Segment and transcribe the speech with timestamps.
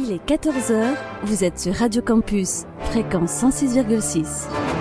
[0.00, 4.77] Il est 14h, vous êtes sur Radio Campus, fréquence 106,6.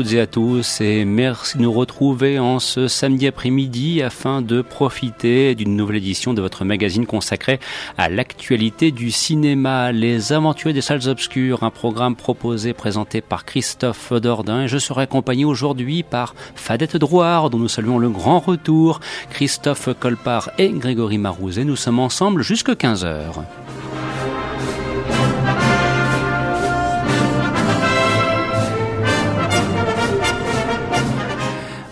[0.00, 4.62] Toutes et à tous et merci de nous retrouver en ce samedi après-midi afin de
[4.62, 7.60] profiter d'une nouvelle édition de votre magazine consacré
[7.98, 14.14] à l'actualité du cinéma, Les Aventuriers des Salles Obscures, un programme proposé, présenté par Christophe
[14.14, 19.00] Dordain et je serai accompagné aujourd'hui par Fadette Drouard dont nous saluons le grand retour,
[19.28, 21.64] Christophe Colpart et Grégory Marouzet.
[21.64, 23.44] Nous sommes ensemble jusque 15 heures.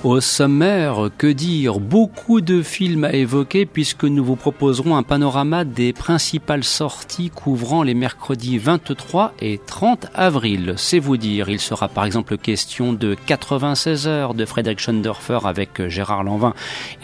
[0.08, 1.80] Au sommaire, que dire?
[1.80, 7.82] Beaucoup de films à évoquer puisque nous vous proposerons un panorama des principales sorties couvrant
[7.82, 10.72] les mercredis 23 et 30 avril.
[10.78, 15.86] C'est vous dire, il sera par exemple question de 96 heures de Frédéric Schoendorfer avec
[15.88, 16.54] Gérard Lanvin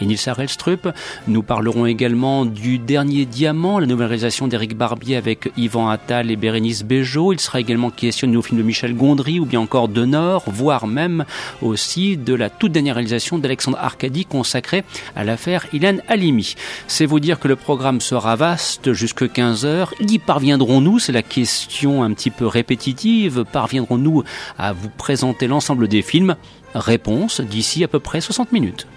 [0.01, 0.89] et Nils Arelstrup.
[1.27, 6.35] Nous parlerons également du Dernier Diamant, la nouvelle réalisation d'Éric Barbier avec Yvan Attal et
[6.35, 7.33] Bérénice Bejo.
[7.33, 10.45] Il sera également question de nos films de Michel Gondry ou bien encore de Nord,
[10.47, 11.23] voire même
[11.61, 14.83] aussi de la toute dernière réalisation d'Alexandre Arcadi consacrée
[15.15, 16.55] à l'affaire Ilan Halimi.
[16.87, 19.93] C'est vous dire que le programme sera vaste jusque 15 heures.
[19.99, 20.99] Y parviendrons-nous?
[20.99, 23.45] C'est la question un petit peu répétitive.
[23.51, 24.23] Parviendrons-nous
[24.57, 26.35] à vous présenter l'ensemble des films?
[26.73, 28.87] Réponse d'ici à peu près 60 minutes.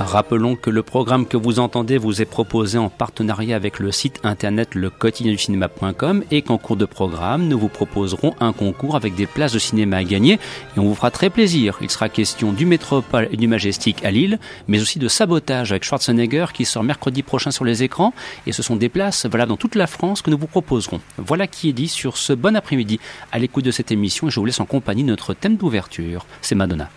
[0.00, 4.20] Rappelons que le programme que vous entendez vous est proposé en partenariat avec le site
[4.22, 4.92] internet le
[5.36, 9.58] cinéma.com et qu'en cours de programme, nous vous proposerons un concours avec des places de
[9.58, 11.78] cinéma à gagner et on vous fera très plaisir.
[11.82, 14.38] Il sera question du Métropole et du Majestic à Lille,
[14.68, 18.14] mais aussi de Sabotage avec Schwarzenegger qui sort mercredi prochain sur les écrans
[18.46, 21.00] et ce sont des places valables dans toute la France que nous vous proposerons.
[21.16, 23.00] Voilà qui est dit sur ce bon après-midi
[23.32, 26.24] à l'écoute de cette émission et je vous laisse en compagnie notre thème d'ouverture.
[26.40, 26.88] C'est Madonna.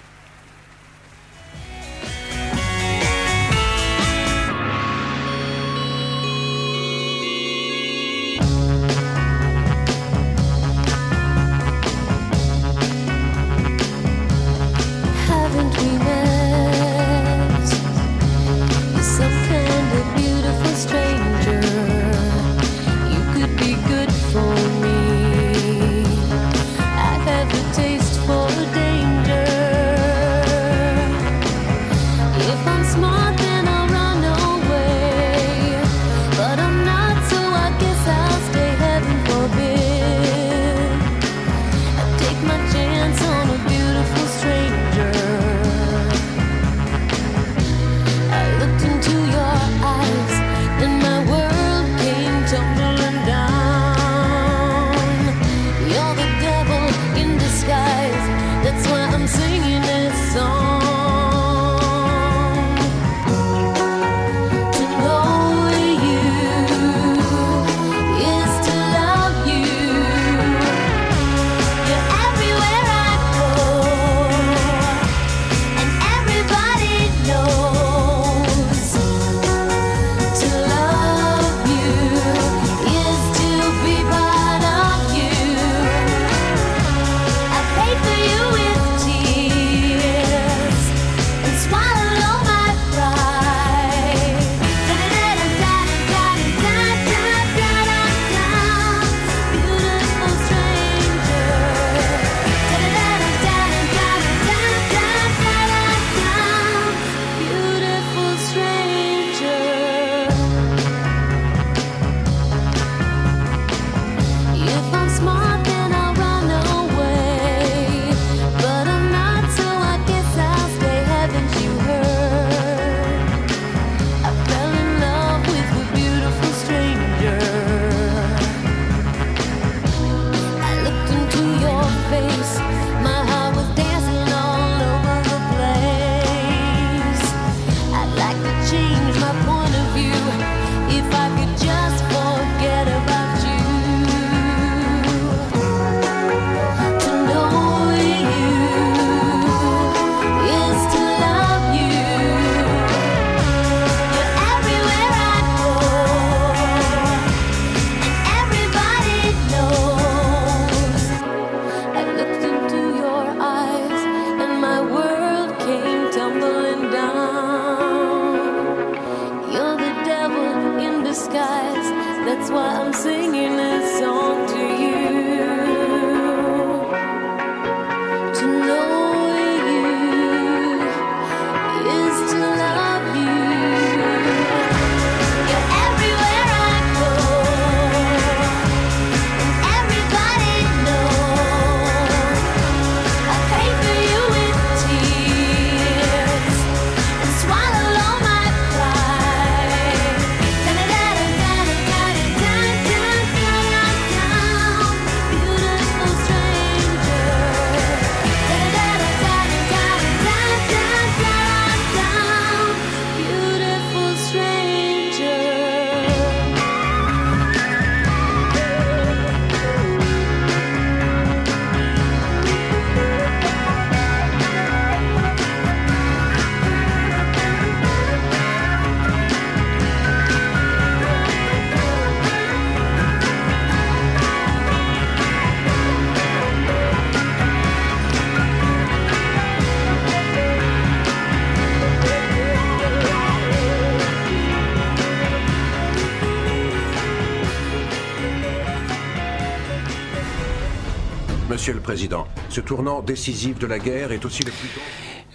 [251.91, 254.69] Président, ce tournant décisif de la guerre est aussi le plus.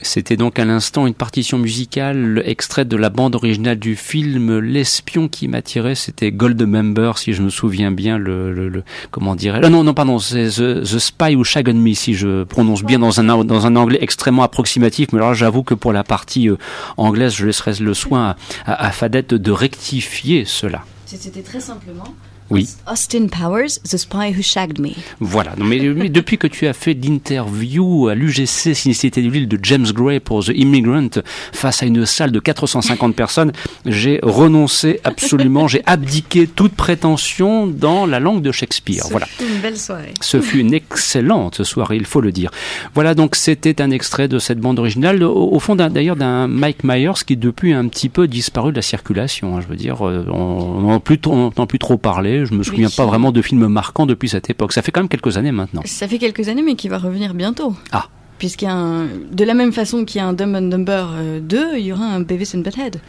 [0.00, 5.29] C'était donc à l'instant une partition musicale extraite de la bande originale du film L'espion
[5.29, 5.94] qui m'attirait.
[5.94, 9.93] C'était Goldmember, si je me souviens bien, le, le, le- comment dirais Ah non, non,
[9.93, 13.67] pardon, c'est The, The Spy ou Shagun Me, si je prononce bien dans un, dans
[13.67, 15.08] un anglais extrêmement approximatif.
[15.12, 16.56] Mais alors j'avoue que pour la partie euh,
[16.97, 20.85] anglaise, je laisserai le soin à, à, à Fadette de rectifier cela.
[21.05, 22.14] C'était très simplement.
[22.50, 22.69] Oui.
[22.87, 24.90] Austin Powers, The Spy Who Shagged Me.
[25.20, 25.54] Voilà.
[25.56, 29.58] Non, mais, mais depuis que tu as fait l'interview à l'UGC Sinicité de l'île de
[29.62, 31.08] James Gray pour The Immigrant
[31.52, 33.52] face à une salle de 450 personnes,
[33.84, 39.04] j'ai renoncé absolument, j'ai abdiqué toute prétention dans la langue de Shakespeare.
[39.10, 39.26] Voilà.
[39.40, 40.14] Une belle soirée.
[40.20, 42.50] Ce fut une excellente soirée, il faut le dire.
[42.94, 46.84] Voilà, donc c'était un extrait de cette bande originale, au, au fond d'ailleurs d'un Mike
[46.84, 49.56] Myers qui depuis a un petit peu disparu de la circulation.
[49.56, 49.60] hein.
[49.62, 52.36] je veux dire, euh, on n'en plus, n'entend plus trop parler.
[52.44, 52.94] Je me souviens Oui.
[52.97, 54.73] pas vraiment de films marquants depuis cette époque.
[54.73, 55.83] Ça fait quand même quelques années maintenant.
[55.85, 57.75] Ça fait quelques années, mais qui va revenir bientôt.
[57.93, 58.06] Ah.
[58.38, 61.06] Puisqu'il y a un, de la même façon qu'il y a un Dumb and Dumber
[61.15, 63.00] euh, 2, il y aura un Beavis and Butthead.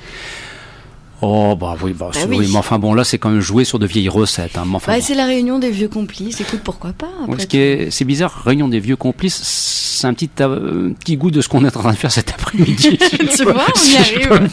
[1.21, 2.37] Oh bah oui, bah, Bah oui.
[2.39, 4.57] oui, mais enfin bon là c'est quand même joué sur de vieilles recettes.
[4.57, 5.03] Hein, enfin, Bah, bon.
[5.03, 6.39] c'est la réunion des vieux complices.
[6.41, 10.13] Écoute, pourquoi pas après ce qui est, c'est bizarre, réunion des vieux complices, c'est un
[10.13, 12.99] petit, euh, petit goût de ce qu'on est en train de faire cet après-midi.
[13.35, 14.47] Tu vois, on y si arrive.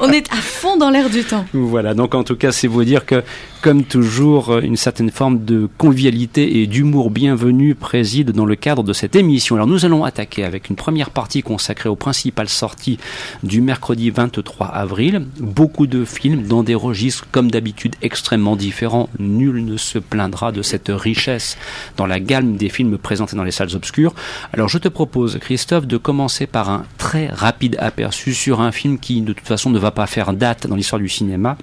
[0.00, 1.44] On est à fond dans l'air du temps.
[1.52, 3.22] Voilà, donc en tout cas, c'est vous dire que,
[3.62, 8.82] comme toujours, euh, une certaine forme de convivialité et d'humour bienvenu préside dans le cadre
[8.84, 9.56] de cette émission.
[9.56, 12.98] Alors nous allons attaquer avec une première partie consacrée aux principales sorties
[13.42, 15.26] du mercredi 23 avril.
[15.64, 19.08] Beaucoup de films dans des registres, comme d'habitude, extrêmement différents.
[19.18, 21.56] Nul ne se plaindra de cette richesse
[21.96, 24.14] dans la gamme des films présentés dans les salles obscures.
[24.52, 28.98] Alors je te propose, Christophe, de commencer par un très rapide aperçu sur un film
[28.98, 31.56] qui, de toute façon, ne va pas faire date dans l'histoire du cinéma.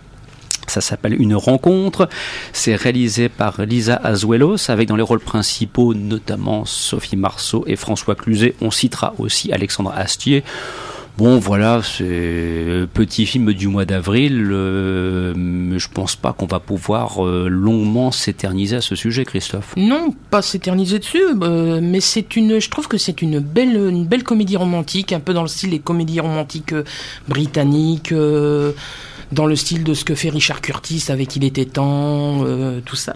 [0.66, 2.10] Ça s'appelle Une rencontre.
[2.54, 8.16] C'est réalisé par Lisa Azuelos avec dans les rôles principaux notamment Sophie Marceau et François
[8.16, 8.56] Cluzet.
[8.62, 10.44] On citera aussi Alexandre Astier.
[11.18, 16.60] Bon, voilà, c'est petit film du mois d'avril, euh, mais je pense pas qu'on va
[16.60, 19.74] pouvoir euh, longuement s'éterniser à ce sujet, Christophe.
[19.78, 24.06] Non, pas s'éterniser dessus, euh, mais c'est une, je trouve que c'est une belle, une
[24.06, 26.74] belle comédie romantique, un peu dans le style des comédies romantiques
[27.28, 28.14] britanniques,
[29.32, 32.96] dans le style de ce que fait Richard Curtis avec Il était temps, euh, tout
[32.96, 33.14] ça.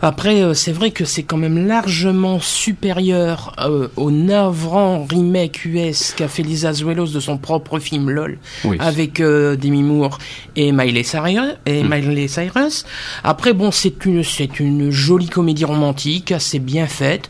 [0.00, 6.14] Après, euh, c'est vrai que c'est quand même largement supérieur euh, au navrant remake US
[6.16, 8.76] qu'a fait Lisa Azuelos de son propre film LOL Oui.
[8.80, 10.18] avec euh, Demi Moore
[10.56, 11.38] et Miley Cyrus.
[11.66, 12.84] Et Miley Cyrus.
[13.24, 17.28] Après, bon, c'est une, c'est une jolie comédie romantique, assez bien faite.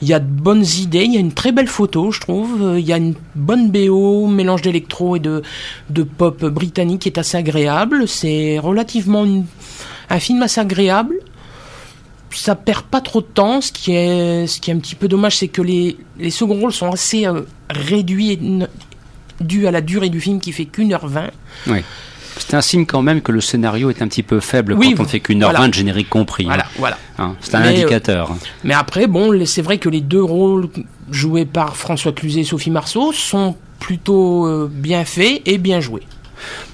[0.00, 2.62] Il y a de bonnes idées, il y a une très belle photo, je trouve.
[2.62, 5.42] Euh, Il y a une bonne BO, mélange d'électro et de,
[5.90, 8.06] de pop britannique qui est assez agréable.
[8.06, 9.26] C'est relativement
[10.08, 11.16] un film assez agréable.
[12.30, 13.60] Ça perd pas trop de temps.
[13.60, 16.60] Ce qui est, ce qui est un petit peu dommage, c'est que les, les seconds
[16.60, 18.38] rôles sont assez euh, réduits,
[19.40, 21.30] dû à la durée du film qui fait qu'une heure vingt.
[21.66, 21.78] Oui.
[22.38, 25.00] C'est un signe quand même que le scénario est un petit peu faible Oui, quand
[25.00, 25.60] on ne fait qu'une heure voilà.
[25.64, 26.44] vingt de générique compris.
[26.44, 26.48] hein.
[26.48, 26.98] Voilà, voilà.
[27.18, 28.30] Hein, c'est un Mais, euh, indicateur.
[28.64, 30.68] Mais après, bon, c'est vrai que les deux rôles
[31.10, 36.02] joués par François Cluzet et Sophie Marceau sont plutôt euh, bien faits et bien joués.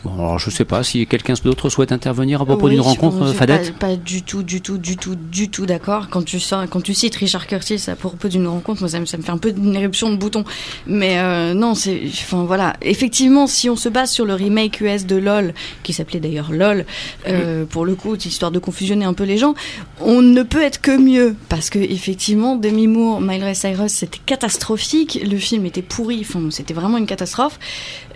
[0.05, 3.33] Bon, alors je sais pas si quelqu'un d'autre souhaite intervenir à propos Oui, d'une rencontre,
[3.33, 3.73] Fadette.
[3.79, 6.09] pas, pas du tout, du tout, du tout, du tout d'accord.
[6.11, 9.07] Quand tu sors, quand tu cites Richard Curtis à propos d'une rencontre, moi ça me,
[9.07, 10.45] ça me fait un peu une éruption de bouton.
[10.87, 12.75] Mais euh, non, c'est, enfin voilà.
[12.83, 16.85] Effectivement, si on se base sur le remake US de LOL, qui s'appelait d'ailleurs LOL,
[17.27, 19.55] euh, pour le coup, histoire de confusionner un peu les gens,
[20.01, 25.19] on ne peut être que mieux parce que effectivement, Demi Moore, Miley Cyrus, c'était catastrophique.
[25.25, 26.21] Le film était pourri.
[26.21, 27.59] Enfin, c'était vraiment une catastrophe.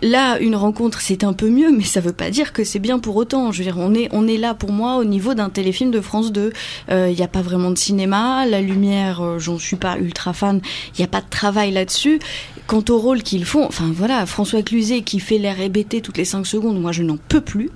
[0.02, 2.98] Là, une rencontre, c'est un peu mieux, mais ça veut pas dire que c'est bien
[2.98, 3.52] pour autant.
[3.52, 6.52] Je veux dire, on est, là pour moi au niveau d'un téléfilm de France 2.
[6.90, 10.60] Il n'y a pas vraiment de cinéma, la lumière, euh, j'en suis pas ultra fan.
[10.94, 12.18] Il n'y a pas de travail là-dessus.
[12.66, 16.26] Quant au rôle qu'ils font, enfin voilà, François Cluzet qui fait l'air hébété toutes les
[16.26, 17.70] 5 secondes, moi je n'en peux plus.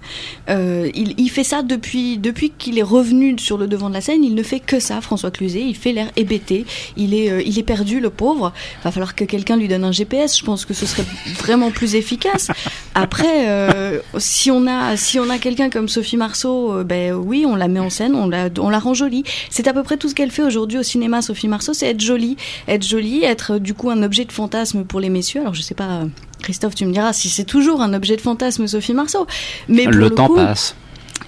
[0.50, 2.20] Euh, il, fait ça depuis,
[2.58, 4.22] qu'il est revenu sur le devant de la scène.
[4.22, 5.62] Il ne fait que ça, François Cluzet.
[5.62, 6.66] Il fait l'air hébété.
[6.98, 8.52] Il est, euh, il est perdu, le pauvre.
[8.84, 10.38] Va falloir que quelqu'un lui donne un GPS.
[10.38, 11.06] Je pense que ce serait
[11.38, 12.48] vraiment plus efficace.
[12.94, 13.46] Après,
[13.92, 17.56] euh, si on a, si on a quelqu'un comme Sophie Marceau, euh, ben oui, on
[17.56, 19.24] la met en scène, on la, on la rend jolie.
[19.50, 22.00] C'est à peu près tout ce qu'elle fait aujourd'hui au cinéma, Sophie Marceau, c'est être
[22.00, 22.36] jolie,
[22.68, 25.40] être jolie, être euh, du coup un objet de fantasme pour les messieurs.
[25.42, 26.02] Alors je sais pas.
[26.42, 29.26] Christophe, tu me diras si c'est toujours un objet de fantasme, Sophie Marceau.
[29.68, 30.74] Mais pour Le temps coup, passe.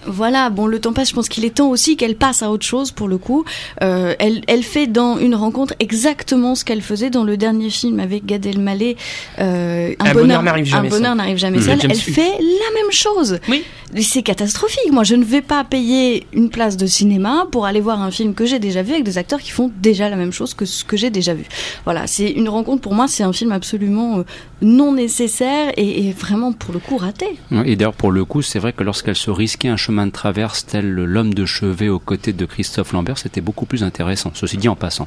[0.07, 1.11] Voilà, bon, le temps passe.
[1.11, 3.45] Je pense qu'il est temps aussi qu'elle passe à autre chose pour le coup.
[3.83, 8.01] Euh, elle, elle fait dans une rencontre exactement ce qu'elle faisait dans le dernier film
[8.01, 8.97] avec Gad Elmaleh.
[9.39, 11.17] Euh, Un bonheur n'arrive jamais Un bonheur seul.
[11.17, 11.63] n'arrive jamais Mmh.
[11.63, 11.79] seul.
[11.83, 13.39] Elle fait la même chose.
[13.49, 13.65] Oui.
[14.01, 14.91] C'est catastrophique.
[14.91, 18.35] Moi, je ne vais pas payer une place de cinéma pour aller voir un film
[18.35, 20.83] que j'ai déjà vu avec des acteurs qui font déjà la même chose que ce
[20.85, 21.45] que j'ai déjà vu.
[21.85, 23.07] Voilà, c'est une rencontre pour moi.
[23.07, 24.23] C'est un film absolument euh,
[24.63, 27.27] non nécessaire et, et vraiment pour le coup raté.
[27.65, 30.67] Et d'ailleurs, pour le coup, c'est vrai que lorsqu'elle se risquait un chemin de traverse
[30.67, 34.69] tel l'homme de chevet aux côtés de Christophe Lambert, c'était beaucoup plus intéressant, ceci dit
[34.69, 35.07] en passant.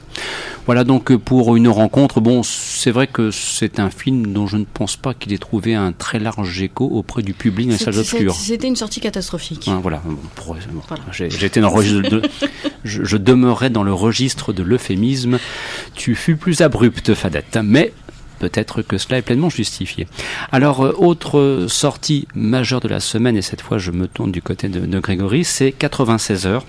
[0.66, 2.22] Voilà donc pour une rencontre.
[2.22, 5.76] Bon, c'est vrai que c'est un film dont je ne pense pas qu'il ait trouvé
[5.76, 8.34] un très large écho auprès du public dans les salles obscures.
[8.36, 9.70] C'était une sortie catastrophique.
[9.82, 10.02] Voilà.
[10.06, 11.04] Bon, pour- bon, Voilà.
[11.12, 12.22] j'ai- J'étais dans le registre de,
[12.84, 15.38] je, je demeurais dans le registre de l'euphémisme.
[15.96, 17.94] Tu fus plus abrupte, Fadette, mais
[18.40, 20.08] peut-être que cela est pleinement justifié.
[20.52, 24.42] Alors, euh, autre sortie majeure de la semaine, et cette fois je me tourne du
[24.42, 26.66] côté de, de Grégory, c'est 96 heures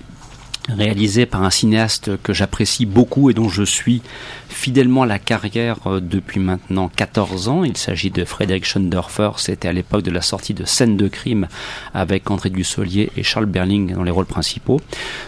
[0.67, 4.01] réalisé par un cinéaste que j'apprécie beaucoup et dont je suis
[4.49, 7.63] fidèlement la carrière euh, depuis maintenant 14 ans.
[7.63, 9.31] Il s'agit de Frédéric Schoendorfer.
[9.37, 11.47] C'était à l'époque de la sortie de Scène de crime
[11.93, 14.81] avec André Dussolier et Charles Berling dans les rôles principaux.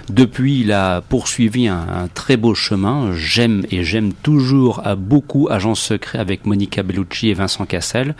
[0.10, 3.12] Depuis, il a poursuivi un, très beau chemin.
[3.16, 8.16] J'aime et j'aime toujours à beaucoup Agent secret avec Monica Bellucci et Vincent Cassel.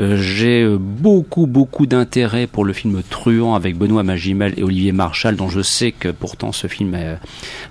[0.00, 5.36] Euh, J'ai beaucoup, beaucoup d'intérêt pour le film Truand avec Benoît Magimel et Olivier Marchal,
[5.36, 7.16] dont je sais que pourtant ce film euh,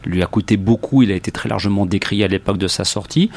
[0.06, 1.04] lui a coûté beaucoup.
[1.04, 3.30] Il a été très largement décrié à l'époque de sa sortie.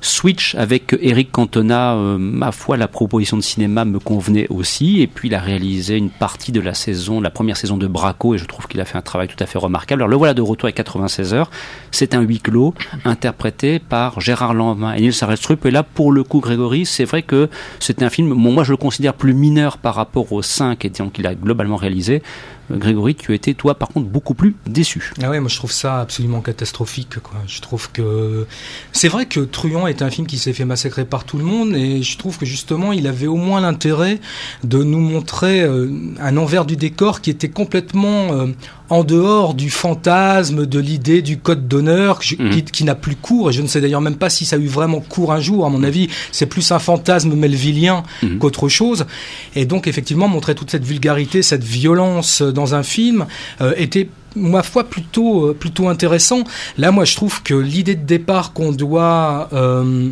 [0.00, 5.00] Switch avec Eric Cantona, euh, ma foi, la proposition de cinéma me convenait aussi.
[5.00, 8.34] Et puis il a réalisé une partie de la saison, la première saison de Braco,
[8.34, 10.02] et je trouve qu'il a fait un travail tout à fait remarquable.
[10.02, 11.50] Alors le voilà de retour à 96 heures.
[11.90, 12.74] C'est un huis clos
[13.04, 15.64] interprété par Gérard Lanvin et Nils Arestrup.
[15.66, 17.48] Et là, pour le coup, Grégory, c'est vrai que
[17.80, 21.26] c'est un film, moi je le considère plus mineur par rapport aux 5 et qu'il
[21.26, 22.22] a globalement réalisé.
[22.70, 25.12] Grégory, tu été, toi, par contre, beaucoup plus déçu.
[25.22, 27.14] Ah ouais, moi je trouve ça absolument catastrophique.
[27.46, 28.46] Je trouve que
[28.92, 31.74] c'est vrai que Truand est un film qui s'est fait massacrer par tout le monde,
[31.74, 34.20] et je trouve que justement il avait au moins l'intérêt
[34.64, 38.46] de nous montrer euh, un envers du décor qui était complètement euh,
[38.90, 42.62] en dehors du fantasme, de l'idée du code d'honneur Mhm.
[42.62, 43.50] qui, n'a plus cours.
[43.50, 45.66] Et je ne sais d'ailleurs même pas si ça a eu vraiment cours un jour.
[45.66, 48.38] À mon avis, c'est plus un fantasme melvillien Mhm.
[48.38, 49.06] qu'autre chose.
[49.54, 53.26] Et donc effectivement montrer toute cette vulgarité, cette violence euh, dans un film
[53.60, 56.44] euh, était ma foi plutôt euh, plutôt intéressant.
[56.76, 60.10] Là, moi, je trouve que l'idée de départ qu'on doit euh,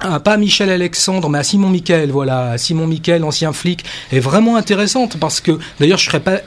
[0.00, 3.84] à pas à Michel Alexandre, mais à Simon Michael, voilà, à Simon Michael, ancien flic,
[4.12, 6.38] est vraiment intéressante parce que, d'ailleurs, je serais pas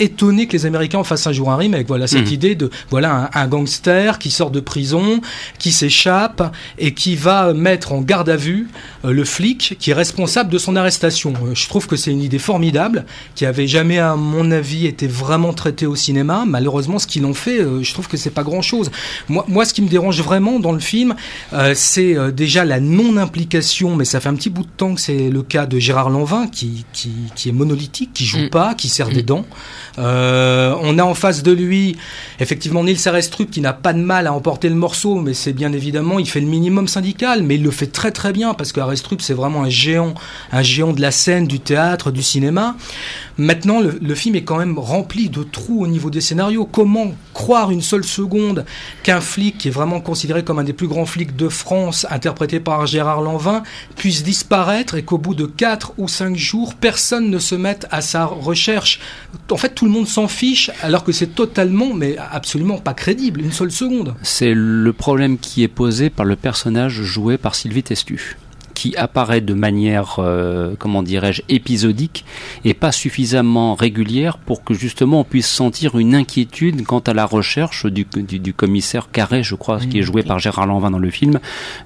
[0.00, 1.86] étonné que les Américains en fassent un jour un remake.
[1.86, 2.32] Voilà cette Mhm.
[2.32, 5.20] idée de voilà un, un gangster qui sort de prison,
[5.58, 8.68] qui s'échappe et qui va mettre en garde à vue
[9.04, 11.32] euh, le flic qui est responsable de son arrestation.
[11.44, 13.04] Euh, je trouve que c'est une idée formidable
[13.34, 16.44] qui avait jamais, à mon avis, été vraiment traitée au cinéma.
[16.46, 18.90] Malheureusement, ce qu'ils ont fait, euh, je trouve que c'est pas grand chose.
[19.28, 21.14] Moi, moi, ce qui me dérange vraiment dans le film,
[21.74, 25.42] c'est déjà la non-implication, mais ça fait un petit bout de temps que c'est le
[25.42, 28.50] cas de Gérard Lanvin qui, qui, qui est monolithique, qui joue Mm.
[28.50, 29.26] pas, qui serre des Mm.
[29.26, 29.46] dents.
[29.98, 31.96] Euh, on a en face de lui,
[32.38, 35.72] effectivement, Nils Arestrup qui n'a pas de mal à emporter le morceau, mais c'est bien
[35.72, 39.20] évidemment, il fait le minimum syndical, mais il le fait très très bien parce qu'Arestrup
[39.20, 40.14] c'est vraiment un géant,
[40.52, 42.76] un géant de la scène, du théâtre, du cinéma.
[43.40, 46.66] Maintenant, le, film est quand même rempli de trous au niveau des scénarios.
[46.70, 48.66] Comment croire une seule seconde
[49.02, 52.60] qu'un flic qui est vraiment considéré comme un des plus grands flics de France, interprété
[52.60, 53.62] par Gérard Lanvin,
[53.96, 58.02] puisse disparaître et qu'au bout de 4 ou 5 jours, personne ne se mette à
[58.02, 59.00] sa recherche?
[59.50, 63.40] En fait, tout le monde s'en fiche alors que c'est totalement, mais absolument pas crédible,
[63.40, 64.14] une seule seconde.
[64.20, 68.36] C'est le problème qui est posé par le personnage joué par Sylvie Testu
[68.80, 72.24] qui apparaît de manière, euh, comment dirais-je, épisodique
[72.64, 77.26] et pas suffisamment régulière pour que justement on puisse sentir une inquiétude quant à la
[77.26, 80.98] recherche du, du, du commissaire Carré, je crois, qui est joué par Gérard Lanvin dans
[80.98, 81.40] le film,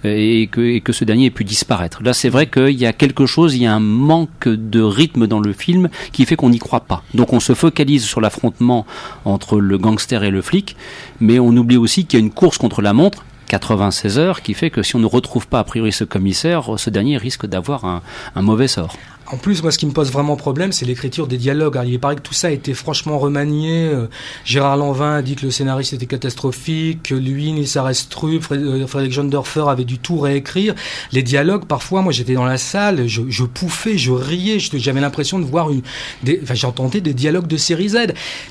[0.04, 2.00] euh, et que, et que ce dernier ait pu disparaître.
[2.00, 5.26] Là, c'est vrai qu'il y a quelque chose, il y a un manque de rythme
[5.26, 7.02] dans le film qui fait qu'on n'y croit pas.
[7.12, 8.86] Donc on se focalise sur l'affrontement
[9.24, 10.76] entre le gangster et le flic,
[11.18, 14.54] mais on oublie aussi qu'il y a une course contre la montre 96 heures, qui
[14.54, 17.84] fait que si on ne retrouve pas a priori ce commissaire, ce dernier risque d'avoir
[17.84, 18.02] un,
[18.34, 18.96] un mauvais sort.
[19.32, 21.76] En plus, moi, ce qui me pose vraiment problème, c'est l'écriture des dialogues.
[21.78, 23.86] Alors, il paraît que tout ça a été franchement remanié.
[23.86, 24.06] Euh,
[24.44, 29.14] Gérard Lanvin a dit que le scénariste était catastrophique, que lui, Nils Arestrup, euh, Frédéric
[29.14, 30.74] Jondorfer avait du tout réécrire.
[31.12, 35.38] Les dialogues, parfois, moi, j'étais dans la salle, je, je pouffais, je riais, j'avais l'impression
[35.38, 35.82] de voir une...
[36.22, 37.98] Des, enfin, j'entendais des dialogues de série Z.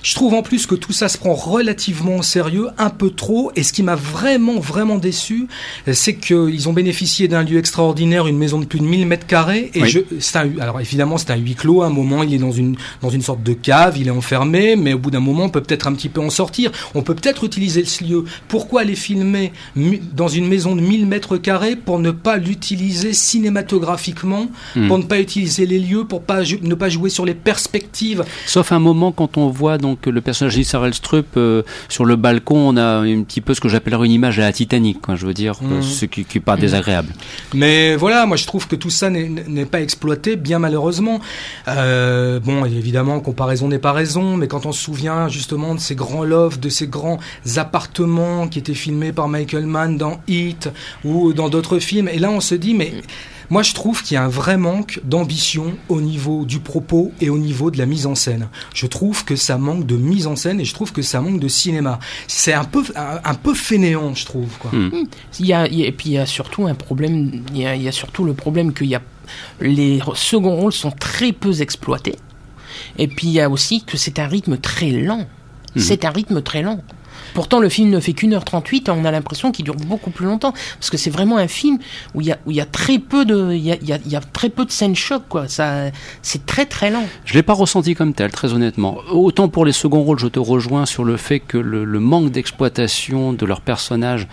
[0.02, 3.52] Je trouve en plus que tout ça se prend relativement au sérieux, un peu trop,
[3.56, 5.48] et ce qui m'a vraiment, vraiment déçu,
[5.88, 9.28] euh, c'est qu'ils ont bénéficié d'un lieu extraordinaire, une maison de plus de 1000 mètres
[9.28, 9.90] carrés, et Oui.
[9.90, 12.52] je, c'est un, alors évidemment c'est un huis clos, à un moment il est dans
[12.52, 15.50] une, dans une sorte de cave, il est enfermé, mais au bout d'un moment on
[15.50, 18.24] peut peut-être un petit peu en sortir, on peut peut-être utiliser ce lieu.
[18.48, 19.52] Pourquoi aller filmer
[20.14, 24.88] dans une maison de 1000 mètres carrés pour ne pas l'utiliser cinématographiquement, Hmm.
[24.88, 28.24] pour ne pas utiliser les lieux, pour pas, ne pas jouer sur les perspectives?
[28.46, 32.56] Sauf un moment quand on voit donc le personnage d'Issar Elstrup euh, sur le balcon,
[32.58, 35.26] on a un petit peu ce que j'appellerais une image à la Titanic, quoi, je
[35.26, 35.82] veux dire, Mhm.
[35.82, 37.14] ce qui, qui est pas désagréable.
[37.54, 41.20] Mais voilà, moi je trouve que tout ça n'est- n'est pas exploité, bien malheureusement.
[41.68, 45.96] Euh, bon, évidemment, comparaison n'est pas raison, mais quand on se souvient justement de ces
[45.96, 47.20] grands lofts, de ces grands
[47.58, 50.70] appartements qui étaient filmés par Michael Mann dans Hit
[51.04, 52.94] ou dans d'autres films, et là on se dit, mais
[53.50, 57.30] moi je trouve qu'il y a un vrai manque d'ambition au niveau du propos et
[57.30, 58.48] au niveau de la mise en scène.
[58.74, 61.40] Je trouve que ça manque de mise en scène et je trouve que ça manque
[61.40, 62.00] de cinéma.
[62.28, 64.50] C'est un peu, un, peu fainéant, je trouve.
[64.72, 64.90] Hmm.
[65.40, 68.24] Il y a, et puis il y a surtout un problème, il y a, surtout
[68.24, 69.02] le problème qu'il y a
[69.62, 72.16] les seconds rôles sont très peu exploités.
[72.98, 75.28] Et puis il y a aussi que c'est un rythme très lent.
[75.76, 75.82] Mhm.
[75.82, 76.80] C'est un rythme très lent.
[77.36, 80.26] Pourtant, le film ne fait qu'une heure 38, on a l'impression qu'il dure beaucoup plus
[80.28, 80.52] longtemps.
[80.80, 81.80] Parce que c'est vraiment un film
[82.14, 83.88] où il y a, où il y a très peu de, il y a, il
[83.88, 85.48] y a- il y a très peu de scènes choc, quoi.
[85.48, 85.86] Ça,
[86.22, 87.04] c'est très très lent.
[87.26, 88.98] Je l'ai pas ressenti comme tel, très honnêtement.
[89.12, 92.30] Autant pour les seconds rôles, je te rejoins sur le fait que le, le manque
[92.30, 94.28] d'exploitation de leurs personnages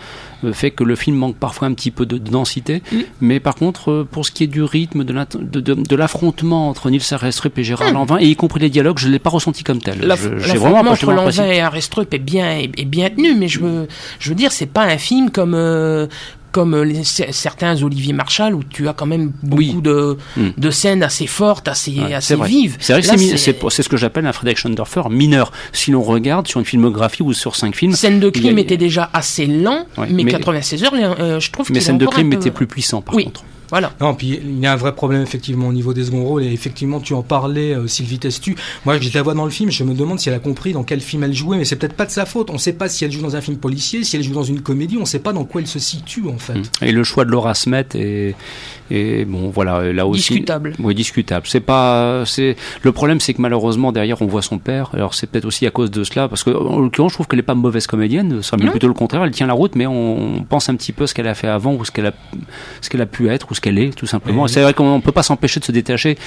[0.53, 2.81] fait que le film manque parfois un petit peu de, de densité.
[2.91, 2.97] Mm.
[3.21, 7.57] Mais par contre, euh, pour ce qui est du rythme, de l'affrontement entre Nils Arestrup
[7.57, 9.99] et Gérard Lanvin, et y compris les dialogues, je l'ai pas ressenti comme tel.
[10.01, 11.11] L'affrontement entre.
[11.11, 13.87] Lanvin et Arestrup est bien, est, est bien tenu, mais je veux,
[14.19, 16.07] je veux dire, c'est pas un film comme, euh,
[16.51, 19.75] comme euh, les- certains Olivier Marchal où tu as quand même beaucoup Oui.
[19.81, 20.49] de, Hmm.
[20.57, 22.77] de scènes assez fortes, assez, Ouais, assez vives.
[22.79, 23.07] C'est vrai que
[23.69, 25.51] c'est ce que j'appelle un Frederick Schondorfer mineur.
[25.73, 28.77] Si l'on regarde sur une filmographie ou sur cinq films, Scène de crime a- était
[28.77, 31.97] déjà assez lent, Ouais, mais, mais- 96 heures, euh, je trouve mais qu'il est scène
[31.97, 33.25] de crime peu- était plus puissant par Oui.
[33.25, 33.43] contre.
[33.71, 33.93] Voilà.
[33.99, 36.51] Non, puis il y a un vrai problème effectivement au niveau des seconds rôles et
[36.51, 38.55] effectivement tu en parlais euh, Sylvie Testu.
[38.85, 40.83] Moi je la vois dans le film, je me demande si elle a compris dans
[40.83, 42.49] quel film elle jouait, mais c'est peut-être pas de sa faute.
[42.49, 44.61] On sait pas si elle joue dans un film policier, si elle joue dans une
[44.61, 46.53] comédie, on sait pas dans quoi elle se situe en fait.
[46.55, 46.63] Mm.
[46.81, 48.35] Et le choix de Laura Smet est,
[48.91, 50.33] est bon, voilà, là aussi.
[50.33, 50.73] Discutable.
[50.79, 51.47] Oui, discutable.
[51.47, 54.89] C'est pas, c'est le problème, c'est que malheureusement derrière on voit son père.
[54.93, 57.39] Alors c'est peut-être aussi à cause de cela, parce que en l'occurrence, je trouve qu'elle
[57.39, 58.41] est pas mauvaise comédienne.
[58.41, 58.69] Ça Non.
[58.69, 59.23] plutôt le contraire.
[59.23, 61.73] Elle tient la route, mais on pense un petit peu ce qu'elle a fait avant
[61.73, 62.13] ou ce qu'elle a,
[62.81, 64.47] ce qu'elle a pu être ou ce qu'elle est, tout simplement.
[64.47, 66.17] C'est vrai qu'on peut pas s'empêcher de se détacher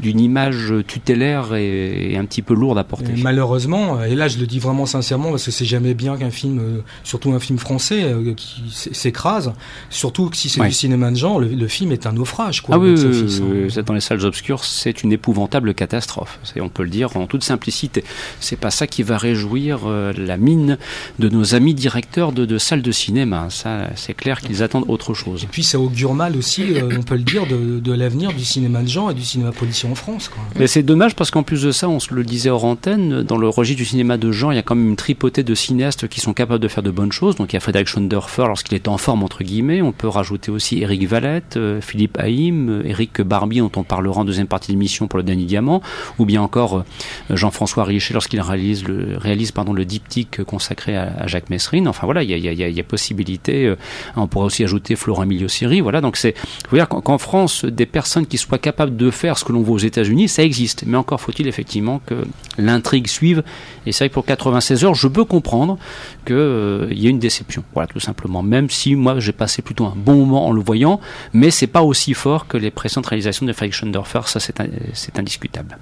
[0.00, 3.12] d'une image tutélaire et, et un petit peu lourde à porter.
[3.16, 6.30] Et malheureusement, et là je le dis vraiment sincèrement parce que c'est jamais bien qu'un
[6.30, 9.52] film, euh, surtout un film français, euh, qui s'écrase,
[9.90, 10.68] surtout que si c'est Ouais.
[10.68, 12.60] du cinéma de genre, le, le film est un naufrage.
[12.60, 13.04] Quoi, Ah oui, oui,
[13.40, 13.82] oui, hein.
[13.84, 16.38] dans les salles obscures, c'est une épouvantable catastrophe.
[16.60, 18.04] On peut le dire en toute simplicité.
[18.38, 20.78] C'est pas ça qui va réjouir euh, la mine
[21.18, 23.46] de nos amis directeurs de, de salles de cinéma.
[23.50, 25.44] Ça, c'est clair qu'ils attendent autre chose.
[25.44, 28.82] Et puis ça augure mal aussi, euh, on peut le dire, de, l'avenir du cinéma
[28.82, 30.28] de genre et du cinéma policier en France.
[30.28, 30.42] Quoi.
[30.58, 33.36] Mais c'est dommage parce qu'en plus de ça, on se le disait hors antenne, dans
[33.36, 36.08] le registre du cinéma de genre, il y a quand même une tripotée de cinéastes
[36.08, 37.36] qui sont capables de faire de bonnes choses.
[37.36, 39.82] Donc il y a Frédéric Schondorfer lorsqu'il est en forme, entre guillemets.
[39.82, 44.20] On peut rajouter aussi Eric Valette, euh, Philippe Haïm, euh, Eric Barbie, dont on parlera
[44.20, 45.82] en deuxième partie de l'émission pour le dernier diamant,
[46.18, 46.84] ou bien encore
[47.30, 51.88] Jean-François Richer lorsqu'il réalise le, réalise pardon, le diptyque consacré à, Jacques Messrine.
[51.88, 53.66] Enfin voilà, il y a, il y a- il y a possibilité.
[53.66, 53.76] euh,
[54.16, 55.80] on pourrait aussi ajouter Florent Emilio Siri.
[55.80, 56.34] Voilà, donc c'est,
[56.68, 59.74] faut dire qu'en France, des personnes qui soient capables de faire ce que l'on voit
[59.74, 60.84] aux États-Unis, ça existe.
[60.86, 62.24] Mais encore faut-il effectivement que
[62.58, 63.42] l'intrigue suive.
[63.86, 65.78] Et c'est vrai que pour 96 heures, je peux comprendre
[66.24, 67.64] qu'il y ait une déception.
[67.74, 68.42] Voilà, tout simplement.
[68.42, 71.00] Même si moi j'ai passé plutôt un bon moment en le voyant,
[71.32, 75.78] mais c'est pas aussi fort que les précédentes réalisations de Friedrich Schoendorfer, ça c'est indiscutable.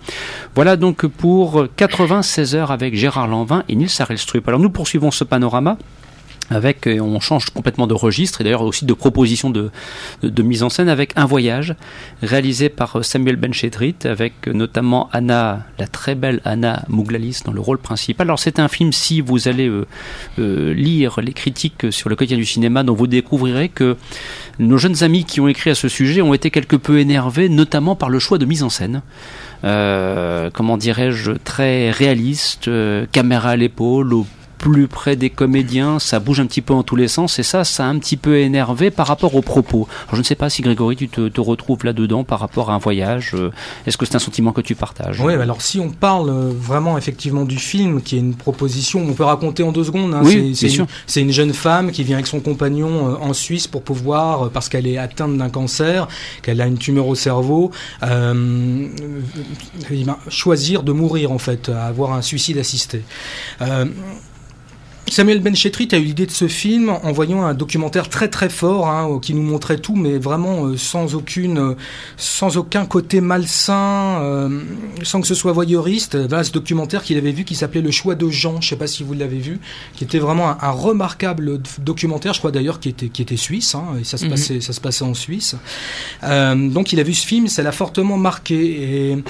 [0.54, 4.46] Voilà donc pour 96 heures avec Gérard Lanvin et Nils Harelstrup.
[4.48, 5.76] Alors nous poursuivons ce panorama
[6.50, 9.70] avec, euh, on change complètement de registre et d'ailleurs aussi de proposition de,
[10.42, 11.74] mise en scène avec Un voyage
[12.22, 17.52] réalisé par euh, Samuel Benchetrit avec euh, notamment Anna, la très belle Anna Mouglalis dans
[17.52, 18.26] le rôle principal.
[18.26, 19.70] Alors c'est un film, si vous allez
[20.38, 23.96] lire les critiques sur le quotidien du cinéma, dont vous découvrirez que
[24.58, 27.94] nos jeunes amis qui ont écrit à ce sujet ont été quelque peu énervés, notamment
[27.94, 29.02] par le choix de mise en scène.
[29.62, 32.70] Comment dirais-je, très réaliste,
[33.12, 34.26] caméra à l'épaule, au
[34.60, 37.64] plus près des comédiens, ça bouge un petit peu en tous les sens et ça,
[37.64, 39.88] ça a un petit peu énervé par rapport aux propos.
[40.02, 42.74] Alors, je ne sais pas si Grégory, tu te, te retrouves là-dedans par rapport à
[42.74, 43.30] un voyage.
[43.34, 43.50] euh,
[43.86, 45.18] Est-ce que c'est un sentiment que tu partages?
[45.18, 49.14] Oui, alors si on parle euh, vraiment effectivement du film, qui est une proposition, on
[49.14, 50.12] peut raconter en deux secondes.
[50.12, 53.32] hein, Oui, c'est- une, c'est une jeune femme qui vient avec son compagnon euh, en
[53.32, 56.06] Suisse pour pouvoir, parce qu'elle est atteinte d'un cancer,
[56.42, 57.70] qu'elle a une tumeur au cerveau,
[58.02, 58.86] euh,
[60.28, 63.02] choisir de mourir en fait, avoir un suicide assisté.
[63.62, 63.86] Euh,
[65.10, 68.88] Samuel Benchetrit a eu l'idée de ce film en voyant un documentaire très très fort
[68.88, 71.74] hein, qui nous montrait tout, mais vraiment euh, sans aucune, euh,
[72.16, 74.62] sans aucun côté malsain, euh,
[75.02, 76.16] sans que ce soit voyeuriste.
[76.16, 78.60] Voilà ce documentaire qu'il avait vu qui s'appelait Le choix de Jean.
[78.60, 79.58] Je sais pas si vous l'avez vu,
[79.96, 82.32] qui était vraiment un, un remarquable documentaire.
[82.32, 84.30] Je crois d'ailleurs qui était qui était suisse, hein, et ça se Mhm.
[84.30, 85.56] passait ça se passait en Suisse.
[86.22, 89.10] Euh, donc il a vu ce film, ça l'a fortement marqué.
[89.10, 89.24] Et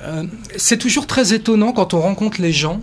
[0.00, 0.24] euh,
[0.56, 2.80] c'est toujours très étonnant quand on rencontre les gens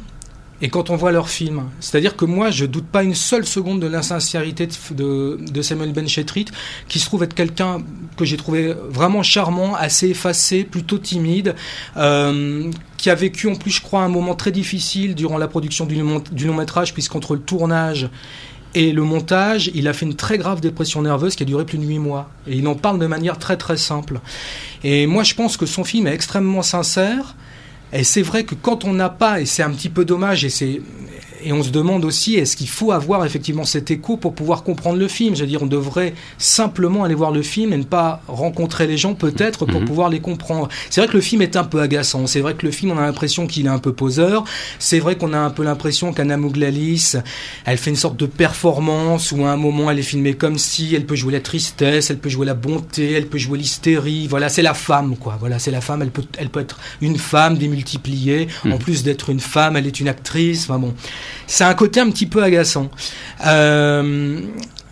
[0.61, 1.63] et quand on voit leurs films.
[1.79, 5.93] C'est-à-dire que moi, je doute pas une seule seconde de l'insincérité de, de, de Samuel
[5.93, 6.45] Benchetrit,
[6.87, 7.83] qui se trouve être quelqu'un
[8.17, 11.55] que j'ai trouvé vraiment charmant, assez effacé, plutôt timide,
[11.97, 15.85] euh, qui a vécu en plus, je crois, un moment très difficile durant la production
[15.85, 15.97] du,
[16.31, 18.09] du long métrage, puisqu'entre le tournage
[18.73, 21.77] et le montage, il a fait une très grave dépression nerveuse qui a duré plus
[21.77, 22.29] de huit mois.
[22.47, 24.19] Et il en parle de manière très très simple.
[24.83, 27.35] Et moi, je pense que son film est extrêmement sincère.
[27.93, 30.49] Et c'est vrai que quand on n'a pas, et c'est un petit peu dommage, et
[30.49, 30.81] c'est
[31.47, 34.97] et on se demande aussi, est-ce qu'il faut avoir effectivement cet écho pour pouvoir comprendre
[34.97, 35.33] le film?
[35.35, 38.97] Je veux dire, on devrait simplement aller voir le film et ne pas rencontrer les
[38.97, 39.87] gens peut-être pour Mhm.
[39.87, 40.67] pouvoir les comprendre.
[40.89, 42.27] C'est vrai que le film est un peu agaçant.
[42.27, 44.43] C'est vrai que le film, on a l'impression qu'il est un peu poseur.
[44.77, 47.13] C'est vrai qu'on a un peu l'impression qu'Anna Mouglalis,
[47.65, 50.93] elle fait une sorte de performance où à un moment elle est filmée comme si
[50.95, 54.27] elle peut jouer la tristesse, elle peut jouer la bonté, elle peut jouer l'hystérie.
[54.27, 55.37] Voilà, c'est la femme, quoi.
[55.39, 56.01] Voilà, c'est la femme.
[56.01, 58.47] Elle peut, elle peut être une femme démultipliée.
[58.65, 58.79] En Mhm.
[58.79, 60.63] plus d'être une femme, elle est une actrice.
[60.69, 60.93] Enfin bon,
[61.45, 62.89] c'est un côté un petit peu agaçant.
[63.45, 64.41] Euh,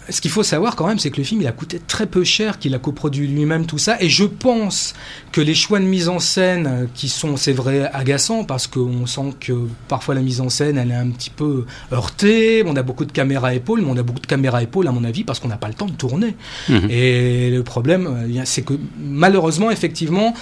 [0.10, 2.24] ce qu'il faut savoir quand même, c'est que le film il a coûté très peu
[2.24, 4.94] cher, qu'il a coproduit lui-même tout ça, et je pense
[5.32, 9.06] que les choix de mise en scène euh, qui sont, c'est vrai, agaçants parce qu'on
[9.06, 9.54] sent que
[9.88, 12.64] parfois la mise en scène elle est un petit peu heurtée.
[12.66, 14.88] On a beaucoup de caméras à épaules, mais on a beaucoup de caméras à épaules
[14.88, 16.36] à mon avis parce qu'on n'a pas le temps de tourner.
[16.70, 16.90] Mhm.
[16.90, 20.34] Et le problème, euh, c'est que malheureusement, effectivement,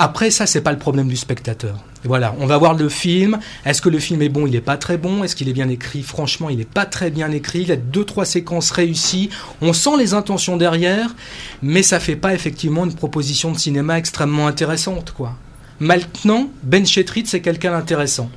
[0.00, 1.76] après ça, c'est pas le problème du spectateur.
[2.04, 3.38] Voilà, on va voir le film.
[3.66, 4.46] Est-ce que le film est bon?
[4.46, 5.22] Il n'est pas très bon.
[5.22, 6.02] Est-ce qu'il est bien écrit?
[6.02, 7.60] Franchement, il n'est pas très bien écrit.
[7.60, 9.28] Il a deux trois séquences réussies.
[9.60, 11.14] On sent les intentions derrière,
[11.60, 15.36] mais ça fait pas effectivement une proposition de cinéma extrêmement intéressante, quoi.
[15.78, 18.30] Maintenant, Ben Chetrit, c'est quelqu'un d'intéressant,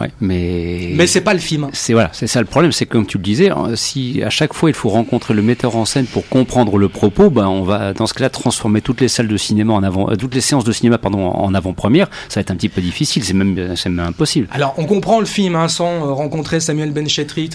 [0.00, 1.68] Ouais, mais mais c'est pas le film.
[1.72, 4.52] c'est voilà, c'est ça le problème, c'est comme tu le disais, euh, si à chaque
[4.52, 7.92] fois il faut rencontrer le metteur en scène pour comprendre le propos, ben on va
[7.92, 10.64] dans ce cas-là transformer toutes les salles de cinéma en avant, euh, toutes les séances
[10.64, 12.08] de cinéma pardon en avant-première.
[12.28, 14.48] Ça va être un petit peu difficile, c'est même c'est même impossible.
[14.50, 17.50] Alors, on comprend le film hein, sans euh, rencontrer Samuel Benchetrit.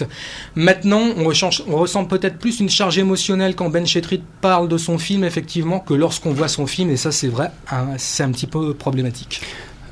[0.54, 4.96] Maintenant, on, rechange- on ressent peut-être plus une charge émotionnelle quand Benchetrit parle de son
[4.98, 8.46] film, effectivement, que lorsqu'on voit son film, et ça, c'est vrai, hein, c'est un petit
[8.46, 9.42] peu problématique.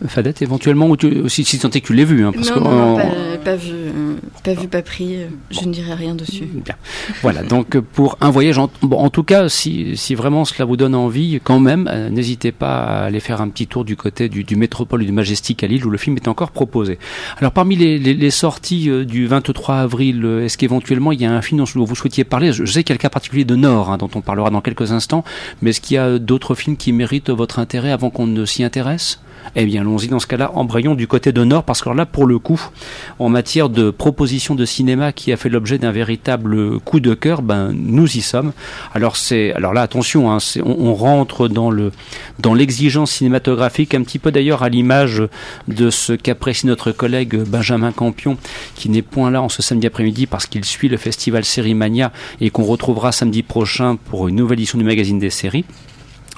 [0.06, 2.54] Fadette éventuellement ou tu, aussi si tant est que tu l'aies vu, hein, parce non,
[2.54, 3.04] que non, non, on- pas,
[3.44, 5.16] pas vu, euh, pas vu, pas pris.
[5.16, 6.48] euh, Je ne dirai rien dessus.
[6.52, 6.74] Bien.
[7.22, 10.64] Voilà, donc euh, pour un voyage, en, bon, en tout cas, si, si vraiment cela
[10.64, 13.96] vous donne envie, quand même, euh, n'hésitez pas à aller faire un petit tour du
[13.96, 16.98] côté du, du Métropole et du Majestic à Lille où le film est encore proposé.
[17.38, 21.24] Alors parmi les, les, les sorties euh, du 23 avril, euh, est-ce qu'éventuellement il y
[21.26, 22.52] a un film dont vous souhaitiez parler?
[22.52, 24.50] Je je sais qu'il y a le cas particulier de Nord, hein, dont on parlera
[24.50, 25.24] dans quelques instants,
[25.62, 28.62] mais est-ce qu'il y a d'autres films qui méritent votre intérêt avant qu'on ne s'y
[28.62, 29.20] intéresse?
[29.56, 32.26] Eh bien, allons-y dans ce cas-là, embrayons du côté de Nord, parce que là, pour
[32.26, 32.60] le coup,
[33.18, 37.42] en matière de proposition de cinéma qui a fait l'objet d'un véritable coup de cœur,
[37.42, 38.52] ben nous y sommes.
[38.94, 41.70] Alors c'est, alors là, attention, hein, on, rentre dans
[42.38, 45.22] dans l'exigence cinématographique, un petit peu d'ailleurs à l'image
[45.68, 48.36] de ce qu'apprécie notre collègue Benjamin Campion,
[48.74, 52.50] qui n'est point là en ce samedi après-midi parce qu'il suit le festival Sérimania et
[52.50, 55.64] qu'on retrouvera samedi prochain pour une nouvelle édition du magazine des séries.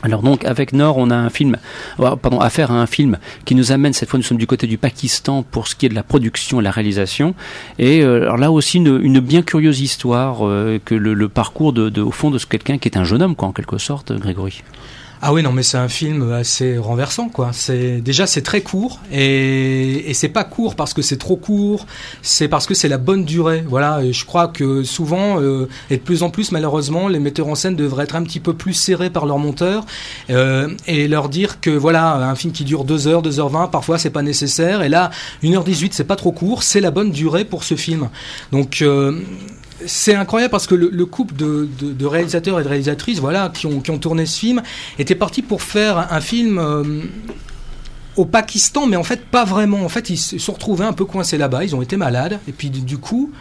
[0.03, 1.57] Alors donc avec Nord, on a un film,
[2.01, 4.67] euh, pardon, affaire à un film qui nous amène cette fois, nous sommes du côté
[4.67, 7.35] du Pakistan pour ce qui est de la production et la réalisation,
[7.79, 11.73] et euh, alors là aussi une, une bien curieuse histoire euh, que le, le parcours
[11.75, 14.13] de, de- au fond de quelqu'un qui est un jeune homme quoi en quelque sorte,
[14.13, 14.63] Grégory.
[15.23, 17.51] Ah oui, non, mais c'est un film assez renversant, quoi.
[17.53, 21.87] C'est déjà c'est très court et, c'est pas court parce que c'est trop court,
[22.23, 23.63] c'est parce que c'est la bonne durée.
[23.69, 27.49] Voilà, et je crois que souvent euh, et de plus en plus malheureusement, les metteurs
[27.49, 29.85] en scène devraient être un petit peu plus serrés par leurs monteurs
[30.31, 34.11] euh, et leur dire que voilà, un film qui dure 2 heures, 2h20, parfois c'est
[34.11, 34.81] pas nécessaire.
[34.83, 35.11] Et là,
[35.43, 38.09] 1h18, c'est pas trop court, c'est la bonne durée pour ce film.
[38.53, 39.21] Donc euh,
[39.87, 43.81] c'est incroyable parce que le, le couple de, réalisateurs et de réalisatrices, voilà, qui ont,
[43.81, 44.63] tourné ce film,
[44.99, 46.85] était parti pour faire un film euh,
[48.17, 49.85] au Pakistan, mais en fait pas vraiment.
[49.85, 51.65] En fait, ils se sont retrouvés un peu coincés là-bas.
[51.65, 53.33] Ils ont été malades et puis du coup,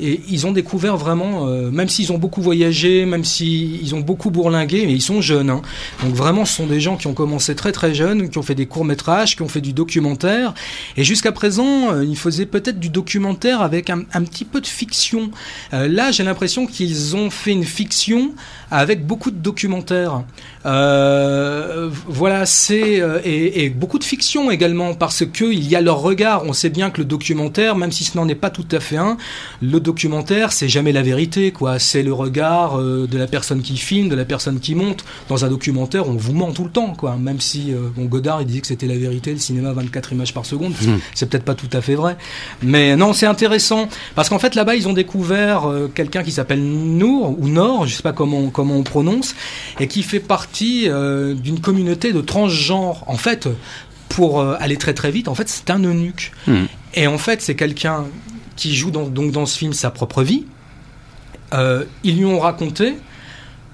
[0.00, 4.30] et ils ont découvert vraiment, euh, même s'ils ont beaucoup voyagé, même s'ils ont beaucoup
[4.30, 5.50] bourlingué, mais ils sont jeunes.
[5.50, 5.62] hein.
[6.02, 8.54] Donc vraiment, ce sont des gens qui ont commencé très très jeunes, qui ont fait
[8.54, 10.54] des courts métrages, qui ont fait du documentaire.
[10.96, 15.30] Et jusqu'à présent, euh, ils faisaient peut-être du documentaire avec un, petit peu de fiction.
[15.72, 18.32] Euh, là, j'ai l'impression qu'ils ont fait une fiction
[18.70, 20.22] avec beaucoup de documentaires.
[20.66, 26.44] Euh, voilà, c'est et, beaucoup de fiction également parce que il y a leur regard.
[26.44, 28.96] On sait bien que le documentaire, même si ce n'en est pas tout à fait
[28.96, 29.16] un,
[29.62, 31.78] le documentaire, c'est jamais la vérité, quoi.
[31.78, 35.02] C'est le regard euh, de la personne qui filme, de la personne qui monte.
[35.30, 37.16] Dans un documentaire, on vous ment tout le temps, quoi.
[37.16, 40.34] Même si euh, bon, Godard, il disait que c'était la vérité, le cinéma 24 images
[40.34, 40.72] par seconde.
[40.72, 40.98] Mm.
[41.14, 42.18] C'est peut-être pas tout à fait vrai,
[42.62, 46.62] mais non, c'est intéressant parce qu'en fait là-bas, ils ont découvert euh, quelqu'un qui s'appelle
[46.62, 49.34] Nour ou Nord, je sais pas comment comment on prononce,
[49.80, 50.88] et qui fait partie
[51.42, 53.04] d'une communauté de transgenres.
[53.06, 53.48] En fait,
[54.10, 56.32] pour aller très très vite, en fait, c'est un eunuque.
[56.46, 56.66] Hmm.
[56.94, 58.04] Et en fait, c'est quelqu'un
[58.58, 60.44] qui joue dans, donc ce film sa propre vie.
[61.54, 62.96] Euh, ils lui ont raconté.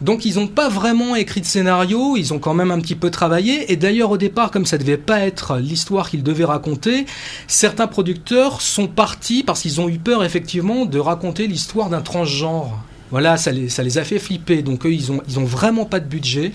[0.01, 3.11] Donc ils n'ont pas vraiment écrit de scénario, ils ont quand même un petit peu
[3.11, 3.73] travaillé.
[3.73, 7.07] Et d'ailleurs au départ, comme ça devait pas être l'histoire qu'ils devaient raconter,
[7.47, 12.79] certains producteurs sont partis parce qu'ils ont eu peur effectivement de raconter l'histoire d'un transgenre.
[13.15, 14.63] Voilà, ça les, ça les a fait flipper.
[14.63, 16.51] Donc eux, ils ont, ils ont vraiment pas de budget.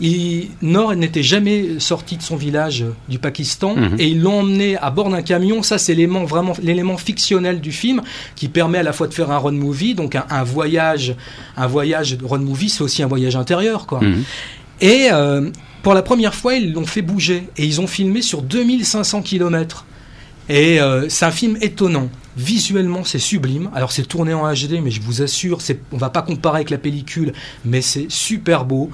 [0.00, 3.96] Il, Nord n'était jamais sorti de son village euh, du Pakistan Mhm.
[3.98, 5.62] et ils l'ont emmené à bord d'un camion.
[5.62, 8.00] Ça, c'est l'élément vraiment l'élément fictionnel du film
[8.36, 11.14] qui permet à la fois de faire un road movie, donc un, un voyage,
[11.58, 14.00] un voyage de road movie, c'est aussi un voyage intérieur, quoi.
[14.00, 14.24] Mhm.
[14.80, 15.50] Et euh,
[15.82, 19.84] pour la première fois, ils l'ont fait bouger et ils ont filmé sur 2500 km.
[20.48, 22.08] Et euh, c'est un film étonnant.
[22.38, 23.68] Visuellement, c'est sublime.
[23.74, 25.58] Alors, c'est tourné en HD, mais je vous assure,
[25.90, 27.32] on va pas comparer avec la pellicule,
[27.64, 28.90] mais c'est super beau.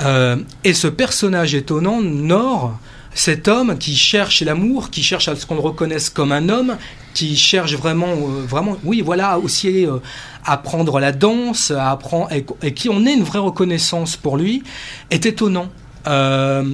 [0.00, 2.78] Euh, et ce personnage étonnant, Nord,
[3.12, 6.78] cet homme qui cherche l'amour, qui cherche à ce qu'on le reconnaisse comme un homme,
[7.12, 9.98] qui cherche vraiment, euh, vraiment, oui, voilà, aussi euh,
[10.46, 14.62] apprendre la danse, apprendre, et, qui en est une vraie reconnaissance pour lui,
[15.10, 15.68] est étonnant.
[16.06, 16.64] Euh,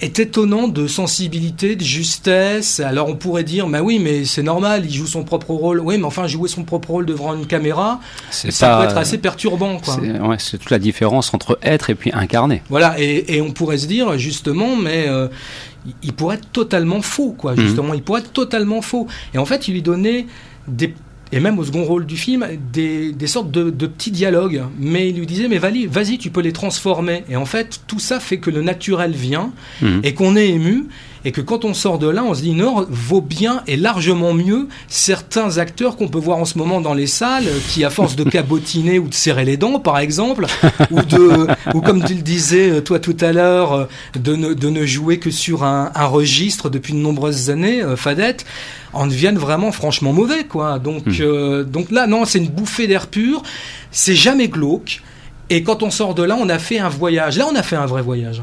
[0.00, 2.80] est étonnant de sensibilité, de justesse.
[2.80, 5.80] Alors on pourrait dire, bah oui, mais c'est normal, il joue son propre rôle.
[5.80, 9.18] Oui, mais enfin, jouer son propre rôle devant une caméra, ça pas- peut être assez
[9.18, 9.96] perturbant, quoi.
[10.00, 12.62] C'est ouais, c'est toute la différence entre être et puis incarner.
[12.70, 15.28] Voilà, et, et on pourrait se dire justement, mais euh,
[16.02, 17.52] il- pourrait être totalement faux, quoi.
[17.54, 17.60] Mhm.
[17.60, 19.06] Justement, il pourrait être totalement faux.
[19.34, 20.26] Et en fait, il lui donnait
[20.68, 20.94] des
[21.32, 24.62] et même au second rôle du film, des, des sortes de, de petits dialogues.
[24.78, 27.24] Mais il lui disait, mais vas-y, vas-y, tu peux les transformer.
[27.28, 30.00] Et en fait, tout ça fait que le naturel vient Mhm.
[30.02, 30.86] et qu'on est ému.
[31.24, 34.32] Et que quand on sort de là, on se dit, non, vaut bien et largement
[34.32, 38.16] mieux certains acteurs qu'on peut voir en ce moment dans les salles, qui à force
[38.16, 40.46] de cabotiner ou de serrer les dents, par exemple,
[40.90, 43.84] ou de, ou comme tu le disais euh, toi tout à l'heure, euh,
[44.18, 47.96] de ne, de ne jouer que sur un, un registre depuis de nombreuses années, euh,
[47.96, 48.46] Fadette,
[48.92, 50.78] en deviennent vraiment franchement mauvais, quoi.
[50.78, 53.42] Donc, euh, donc là, non, c'est une bouffée d'air pur.
[53.90, 55.02] C'est jamais glauque.
[55.52, 57.36] Et quand on sort de là, on a fait un voyage.
[57.36, 58.40] Là, on a fait un vrai voyage.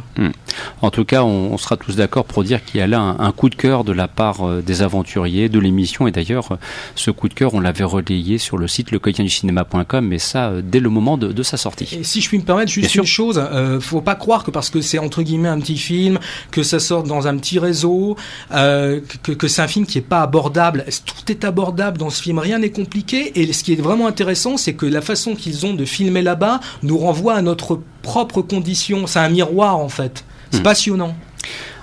[0.81, 3.19] En tout cas, on, on sera tous d'accord pour dire qu'il y a là un,
[3.19, 6.07] un coup de cœur de la part euh, des aventuriers de l'émission.
[6.07, 6.55] Et d'ailleurs, euh,
[6.95, 10.79] ce coup de cœur, on l'avait relayé sur le site lequotidienducinéma.com, mais ça, euh, dès
[10.79, 11.87] le moment de, de sa sortie.
[11.99, 13.01] Et si je puis me permettre juste Bien sûr.
[13.03, 16.19] une chose, euh, faut pas croire que parce que c'est entre guillemets un petit film,
[16.51, 18.15] que ça sort dans un petit réseau,
[18.53, 20.85] euh, que, que c'est un film qui est pas abordable.
[21.05, 23.39] Tout est abordable dans ce film, rien n'est compliqué.
[23.39, 26.59] Et ce qui est vraiment intéressant, c'est que la façon qu'ils ont de filmer là-bas
[26.83, 29.05] nous renvoie à notre propre condition.
[29.05, 30.23] C'est un miroir en fait.
[30.51, 30.63] C'est Hmm.
[30.63, 31.15] passionnant.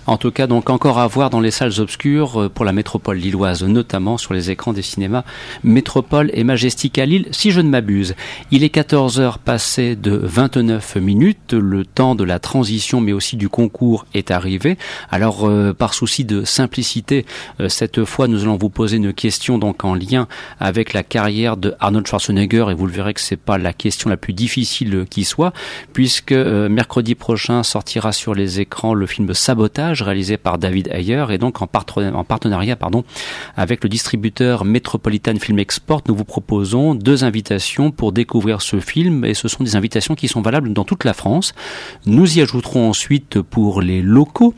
[0.07, 3.17] En tout cas, donc encore à voir dans les salles obscures euh, pour la métropole
[3.17, 5.25] lilloise, notamment sur les écrans des cinémas
[5.63, 8.15] Métropole et Majestic à Lille, si je ne m'abuse.
[8.51, 11.55] Il est 14 heures passées de 29 minutes.
[11.55, 14.77] Le temps de la transition, mais aussi du concours, est arrivé.
[15.11, 17.25] Alors, euh, par souci de simplicité,
[17.61, 20.29] euh, cette fois, nous allons vous poser une question donc en lien
[20.61, 24.11] avec la carrière de Arnold Schwarzenegger, et vous le verrez que c'est pas la question
[24.11, 25.55] la plus difficile qui soit,
[25.95, 31.39] puisque mercredi prochain sortira sur les écrans le film Sabotage réalisé par David Ayer et
[31.39, 33.05] donc en, en partenariat pardon
[33.57, 39.25] avec le distributeur Metropolitan Film Export nous vous proposons deux invitations pour découvrir ce film
[39.25, 41.55] et ce sont des invitations qui sont valables dans toute la France.
[42.07, 44.55] Nous y ajouterons ensuite pour les locaux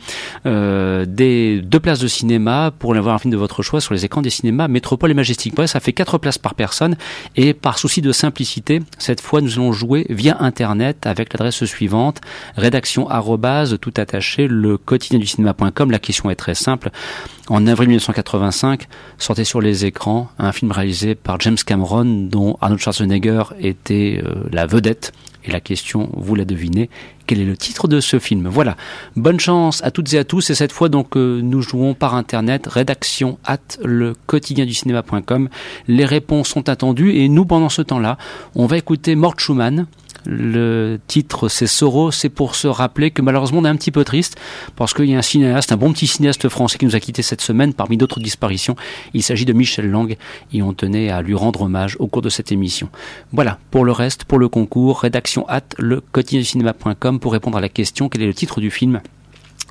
[0.46, 3.94] euh, des deux places de cinéma pour aller voir un film de votre choix sur
[3.94, 5.55] les écrans des cinémas Métropole et Majestic.
[5.55, 6.96] Voilà, ça fait quatre places par personne
[7.37, 12.20] et par souci de simplicité cette fois nous allons jouer via internet avec l'adresse suivante
[12.57, 13.09] rédaction
[13.81, 15.91] tout attaché le quotidien du cinéma.com.
[15.91, 16.91] La question est très simple.
[17.49, 22.81] En avril 1985, sortait sur les écrans un film réalisé par James Cameron dont Arnold
[22.81, 25.12] Schwarzenegger était euh, la vedette.
[25.45, 26.91] Et la question, vous la devinez,
[27.27, 28.77] quel est le titre de ce film Voilà.
[29.17, 30.51] Bonne chance à toutes et à tous.
[30.51, 35.49] Et cette fois, donc, euh, nous jouons par internet, rédaction at le quotidien du cinéma.com.
[35.89, 38.19] Les réponses sont attendues et nous, pendant ce temps-là,
[38.55, 39.87] on va écouter Mort Schumann
[40.27, 42.11] le titre, c'est Soro.
[42.11, 44.37] C'est pour se rappeler que malheureusement, on est un petit peu triste
[44.75, 47.23] parce qu'il y a un cinéaste, un bon petit cinéaste français qui nous a quitté
[47.23, 48.77] cette semaine parmi d'autres disparitions.
[49.15, 50.17] Il s'agit de Michel Lang
[50.53, 52.89] et on tenait à lui rendre hommage au cours de cette émission.
[53.33, 53.59] Voilà.
[53.71, 56.03] Pour le reste, pour le concours, rédaction at le
[56.43, 59.00] cinéma.com pour répondre à la question quel est le titre du film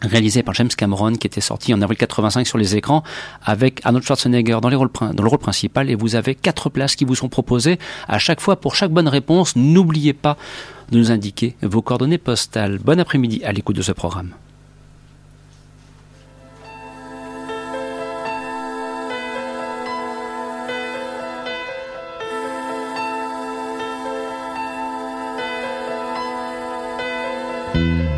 [0.01, 3.03] réalisé par James Cameron, qui était sorti en avril 85 sur les écrans,
[3.43, 7.15] avec Arnold Schwarzenegger dans, dans le rôle principal, et vous avez quatre places qui vous
[7.15, 7.79] sont proposées.
[8.07, 10.37] À chaque fois, pour chaque bonne réponse, n'oubliez pas
[10.91, 12.77] de nous indiquer vos coordonnées postales.
[12.79, 14.33] Bon après-midi à l'écoute de ce programme.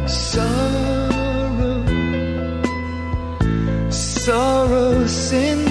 [0.08, 1.86] sorrow,
[3.90, 5.67] sorrow, sin.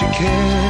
[0.00, 0.69] That you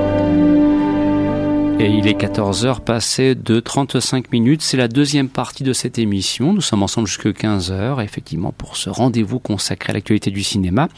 [1.81, 4.61] Et il est 14h passé de 35 minutes.
[4.61, 6.53] C'est la deuxième partie de cette émission.
[6.53, 10.89] Nous sommes ensemble jusqu'à 15h, effectivement, pour ce rendez-vous consacré à l'actualité du cinéma.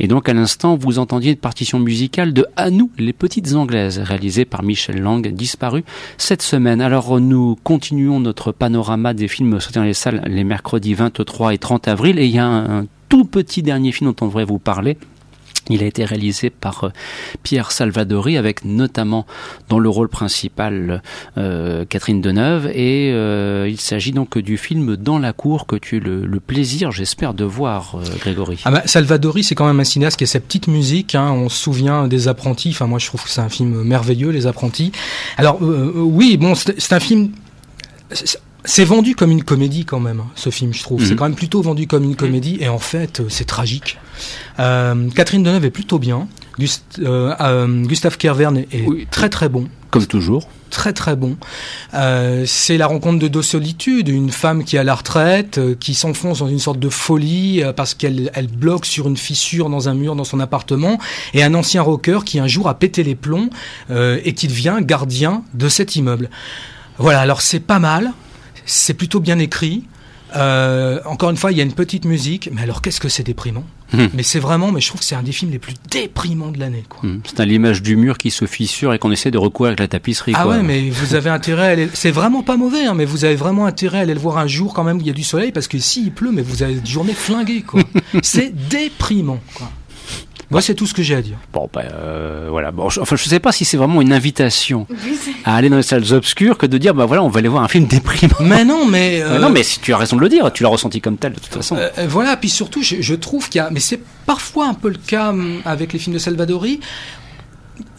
[0.00, 4.00] Et donc, à l'instant, vous entendiez une partition musicale de À nous, les petites anglaises,
[4.00, 5.84] réalisée par Michel Lang, disparu
[6.18, 6.80] cette semaine.
[6.80, 11.58] Alors, nous continuons notre panorama des films sortis dans les salles les mercredis 23 et
[11.58, 12.18] 30 avril.
[12.18, 14.96] Et il y a un tout petit dernier film dont on devrait vous parler.
[15.70, 16.88] Il a été réalisé par euh,
[17.42, 19.26] Pierre Salvadori avec notamment
[19.68, 21.02] dans le rôle principal
[21.38, 25.96] euh, Catherine Deneuve et euh, il s'agit donc du film Dans la cour que tu
[25.96, 28.60] as le, le plaisir j'espère de voir euh, Grégory.
[28.64, 31.14] Ah bah, Salvadori, c'est quand même un cinéaste qui a sa petite musique.
[31.14, 31.30] Hein.
[31.32, 32.70] On se souvient des Apprentis.
[32.70, 34.92] Enfin, moi, je trouve que c'est un film merveilleux, Les Apprentis.
[35.36, 37.30] Alors, euh, euh, oui, bon, c'est c'est un film.
[38.64, 41.00] C'est- vendu comme une comédie quand même, hein, ce film, je trouve.
[41.00, 41.06] Mhm.
[41.08, 43.98] C'est quand même plutôt vendu comme une comédie, et en fait, euh, c'est tragique.
[44.60, 46.28] Euh, Catherine Deneuve est plutôt bien.
[46.58, 49.06] Gust- euh, euh, Gustave Kervern est Oui.
[49.10, 50.48] très très bon Comme toujours.
[50.70, 51.36] très très bon.
[52.46, 56.38] C'est la rencontre de deux solitudes, une femme qui est à la retraite, qui s'enfonce
[56.40, 60.14] dans une sorte de folie parce qu'elle elle bloque sur une fissure dans un mur
[60.16, 60.98] dans son appartement,
[61.32, 63.50] et un ancien rocker qui un jour a pété les plombs
[63.90, 66.30] et qui devient gardien de cet immeuble.
[66.98, 68.12] Voilà, alors c'est pas mal,
[68.66, 69.84] c'est plutôt bien écrit.
[70.36, 73.22] Euh, encore une fois, il y a une petite musique, mais alors qu'est-ce que c'est
[73.22, 74.08] déprimant Hmm.
[74.14, 76.58] Mais c'est vraiment, mais je trouve que c'est un des films les plus déprimants de
[76.58, 76.84] l'année.
[77.02, 77.18] Hmm.
[77.24, 79.88] C'est à l'image du mur qui se fissure et qu'on essaie de recouvrir avec la
[79.88, 80.32] tapisserie.
[80.34, 80.56] Ah quoi.
[80.56, 81.88] ouais, mais vous avez intérêt à aller...
[81.92, 84.46] C'est vraiment pas mauvais, hein, mais vous avez vraiment intérêt à aller le voir un
[84.46, 86.62] jour quand même où il y a du soleil, parce que s'il pleut, mais vous
[86.62, 87.82] avez une journée flinguée, quoi.
[88.22, 89.70] c'est déprimant, quoi.
[90.50, 91.36] Moi, c'est tout ce que j'ai à dire.
[91.52, 92.70] Bon, ben euh, voilà.
[92.70, 94.86] Bon, je, enfin, je sais pas si c'est vraiment une invitation
[95.44, 97.62] à aller dans les salles obscures que de dire, bah voilà, on va aller voir
[97.62, 98.34] un film déprimant.
[98.40, 99.22] Mais non, mais...
[99.22, 101.32] Euh, non, mais si tu as raison de le dire, tu l'as ressenti comme tel
[101.32, 101.76] de toute façon.
[101.76, 104.74] Euh, euh, voilà, puis surtout, je, je trouve qu'il y a, mais c'est parfois un
[104.74, 106.80] peu le cas hum, avec les films de Salvadori.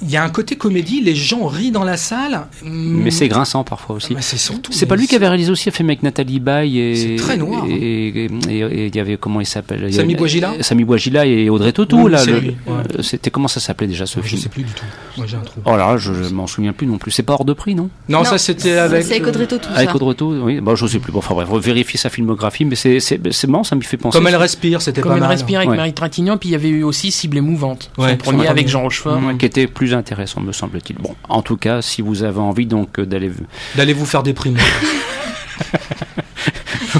[0.01, 2.47] Il y a un côté comédie, les gens rient dans la salle.
[2.63, 4.13] mais c'est grinçant parfois aussi.
[4.13, 4.71] mais c'est surtout.
[4.73, 7.37] C'est pas lui qui avait réalisé aussi un film avec Nathalie Baye et C'est très
[7.37, 7.67] noir, hein.
[7.69, 12.03] et il y avait comment il s'appelle Il avait- Bouajila Samy Bouajila et Audrey Tautou
[12.03, 12.23] Oui, là.
[12.23, 12.55] ouais.
[12.69, 14.83] euh, C'était comment ça s'appelait déjà ce Je film sais plus du tout.
[15.17, 15.61] Moi, j'ai un trou.
[15.65, 17.11] Oh là, là, je, je m'en souviens plus non plus.
[17.11, 17.89] C'est pas hors de prix, non?
[18.09, 19.03] Non, Non, ça c'était avec.
[19.03, 19.95] C'est avec Audrey Tautou, Avec ça.
[19.95, 20.59] Audrey Tautou, oui.
[20.61, 21.11] Bon, je sais plus.
[21.11, 24.17] Bon, enfin bref, vérifier sa filmographie, mais c'est c'est c'est marrant, ça me fait penser.
[24.17, 25.31] Comme elle respire, c'était Comme pas elle mal.
[25.31, 25.69] respire avec.
[25.75, 28.67] Marie Trintignant, puis il y avait eu aussi Cible émouvante, Ouais, son premier avec.
[28.67, 29.19] Jean Rochefort.
[29.39, 30.97] Qui était plus intéressant, me semble-t-il.
[30.97, 33.31] Bon, en tout cas, si vous avez envie donc euh, d'aller
[33.75, 34.59] D'aller vous faire déprimer.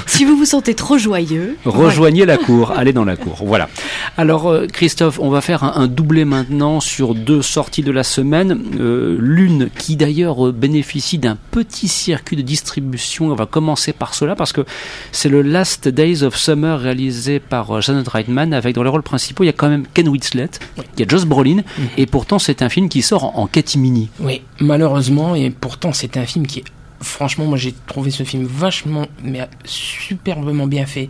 [0.06, 3.42] Si vous vous sentez trop joyeux, Rejoignez la cour, allez dans la cour.
[3.44, 3.68] Voilà.
[4.16, 8.04] Alors euh, Christophe, on va faire un, un doublé maintenant sur deux sorties de la
[8.04, 8.60] semaine.
[8.78, 13.30] Euh, L'une qui d'ailleurs euh, bénéficie d'un petit circuit de distribution.
[13.30, 14.62] On va commencer par cela parce que
[15.12, 19.02] c'est le Last Days of Summer réalisé par euh, Janet Reitman avec dans les rôles
[19.02, 20.50] principaux il y a quand même Ken Winslet,
[20.96, 21.62] il y a Josh Brolin
[21.96, 24.08] et pourtant c'est un film qui sort en, en catimini.
[24.20, 26.64] Oui, malheureusement, et pourtant c'est un film qui est...
[27.00, 31.08] Franchement, moi j'ai trouvé ce film vachement, mais superbement bien fait,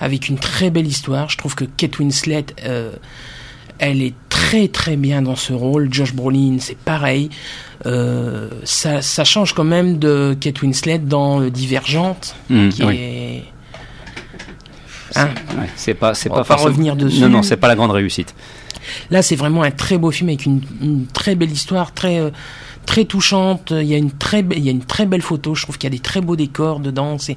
[0.00, 1.28] avec une très belle histoire.
[1.30, 2.92] Je trouve que Kate Winslet, euh,
[3.78, 5.92] elle est très très bien dans ce rôle.
[5.92, 7.30] Josh Brolin, c'est pareil.
[7.86, 12.96] Euh, ça, ça change quand même de Kate Winslet dans Divergente, Mmh, qui oui.
[12.96, 13.44] est...
[15.14, 15.28] Hein
[15.58, 17.20] Ouais, c'est pas, c'est On pas va pas revenir dessus.
[17.20, 18.34] Non, non, c'est pas la grande réussite.
[19.10, 22.30] Là, c'est vraiment un très beau film avec une, une très belle histoire, très euh,
[22.88, 23.70] très touchante.
[23.70, 24.42] Il y a une très
[25.06, 25.54] belle photo.
[25.54, 27.18] Je trouve qu'il y a des très beaux décors dedans.
[27.18, 27.36] C'est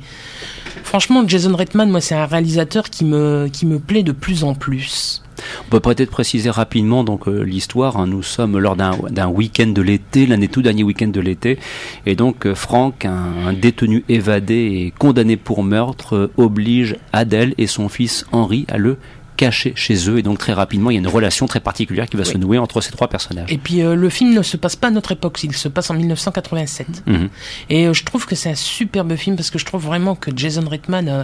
[0.84, 4.56] franchement Jason Reitman, moi, c'est un réalisateur qui me qui me plaît de plus en
[4.56, 5.22] plus.
[5.66, 7.98] On peut peut-être préciser rapidement donc euh, l'histoire.
[7.98, 8.08] hein.
[8.08, 11.58] Nous sommes lors d'un week-end de l'été, l'année tout dernier week-end de l'été,
[12.06, 17.56] et donc euh, Franck, un, un détenu évadé et condamné pour meurtre, euh, oblige Adèle
[17.58, 18.98] et son fils Henri à le
[19.42, 20.20] cacher chez eux.
[20.20, 22.58] Et donc très rapidement, il y a une relation très particulière qui va se nouer
[22.60, 23.52] entre ces trois personnages.
[23.52, 25.90] Et puis euh, le film ne se passe pas à notre époque, il se passe
[25.90, 27.04] en 1987.
[27.08, 27.30] Mhm.
[27.70, 30.30] Et euh, je trouve que c'est un superbe film parce que je trouve vraiment que
[30.36, 31.24] Jason Reitman, euh,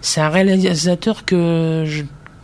[0.00, 2.02] c'est un réalisateur que je-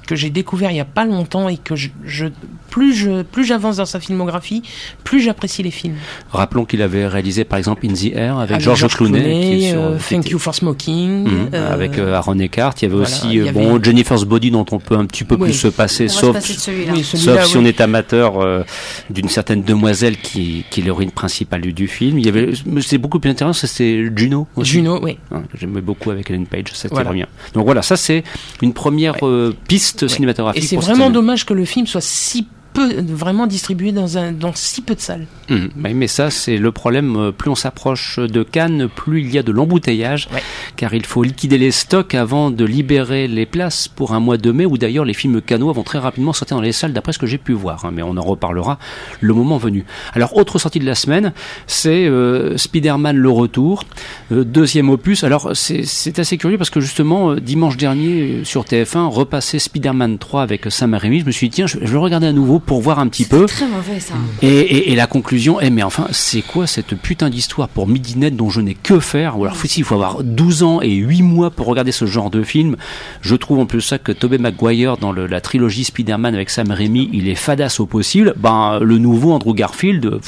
[0.08, 2.26] que j'ai découvert il y a pas longtemps et que je, je
[2.70, 4.62] plus je plus j'avance dans sa filmographie,
[5.04, 5.96] plus j'apprécie les films.
[6.30, 9.40] Rappelons qu'il avait réalisé par exemple In the Air avec, Avec George George Clooney, Clooney,
[9.58, 12.38] qui est sur- euh, qui Thank était- You for Smoking, Mhm, euh, avec euh, Aaron
[12.38, 12.74] Eckhart.
[12.78, 14.96] Il y avait voilà, aussi il y euh, avait- bon Jennifer's Body dont on peut
[14.96, 15.48] un petit peu Oui.
[15.48, 17.62] plus se passer, on va se sauf passer oui, Sauf si oui.
[17.62, 18.64] on est amateur euh,
[19.10, 22.18] d'une certaine demoiselle qui, qui est l'héroïne principale du, du film.
[22.18, 24.46] Il y avait, c'est beaucoup plus intéressant, c'est Juno.
[24.56, 25.18] Aussi, Juno, oui.
[25.32, 27.06] hein, j'aimais beaucoup avec Ellen Page, c'était Voilà.
[27.10, 27.26] très bien.
[27.54, 28.24] Donc voilà, ça c'est
[28.62, 29.97] une première euh, piste.
[30.06, 30.62] Cinématographique.
[30.62, 34.52] Et c'est vraiment dommage que le film soit si peu vraiment distribué dans, un, dans
[34.54, 35.26] si peu de salles.
[35.50, 37.16] Hum, oui, mais ça, c'est le problème.
[37.16, 40.42] euh, Plus on s'approche de Cannes, plus il y a de l'embouteillage, Ouais.
[40.76, 44.52] car il faut liquider les stocks avant de libérer les places pour un mois de
[44.52, 47.18] mai, où d'ailleurs les films cannois vont très rapidement sortir dans les salles, d'après ce
[47.18, 47.84] que j'ai pu voir.
[47.84, 48.78] hein, mais on en reparlera
[49.20, 49.84] le moment venu.
[50.14, 51.32] Alors, autre sortie de la semaine,
[51.66, 53.84] c'est euh, Spider-Man le retour,
[54.32, 55.24] euh, deuxième opus.
[55.24, 60.66] Alors, c'est assez curieux parce que justement, dimanche dernier, sur TF1, repasser Spider-Man 3 avec
[60.70, 62.80] Sam Raimi, je me suis dit, tiens, je, je vais le regarder à nouveau pour
[62.82, 63.46] voir un petit peu.
[63.46, 64.14] Très mauvais ça.
[64.42, 68.36] Et, et, et la conclusion, eh mais enfin, c'est quoi cette putain d'histoire pour Midinette
[68.36, 69.38] dont je n'ai que faire?
[69.38, 72.30] Ou alors, faut- il faut avoir 12 ans et 8 mois pour regarder ce genre
[72.30, 72.76] de film.
[73.20, 76.70] Je trouve en plus ça que Tobey Maguire dans le- la trilogie Spider-Man avec Sam
[76.70, 78.34] Raimi, il est fadasse au possible.
[78.36, 80.18] Ben, le nouveau Andrew Garfield,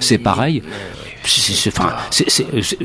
[0.00, 0.62] c'est pareil.
[1.28, 1.94] C'est- enfin,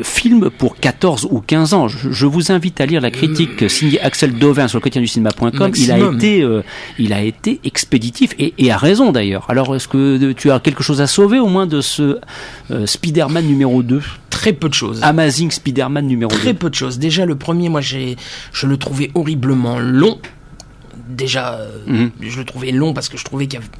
[0.04, 1.88] film pour 14 ou 15 ans.
[1.88, 5.08] Je, je vous invite à lire la critique signée Axel Dovin sur le quotidien du
[5.08, 5.72] cinéma.com.
[5.76, 6.62] Il a été, euh,
[7.00, 9.46] il a été expéditif et, et a raison d'ailleurs.
[9.50, 12.18] Alors, est-ce que tu as quelque chose à sauver au moins de ce
[12.72, 15.00] euh, Spider-Man numéro 2 Très peu de choses.
[15.04, 17.00] Amazing Spider-Man numéro Très 2 peu de choses.
[17.00, 18.18] Déjà, le premier, moi, j'ai,
[18.52, 20.20] je le trouvais horriblement long.
[21.08, 22.12] Déjà, euh, Mhm.
[22.22, 23.72] je le trouvais long parce que je trouvais qu'il y avait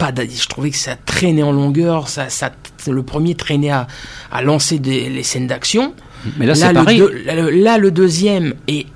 [0.00, 2.08] pas, je trouvais que ça traînait en longueur.
[2.08, 2.50] Ça, ça,
[2.88, 3.86] le premier traînait à,
[4.32, 5.94] à lancer des, les scènes d'action.
[6.38, 6.98] Mais là, c'est le pareil.
[6.98, 8.86] deux- là, le- là, le deuxième est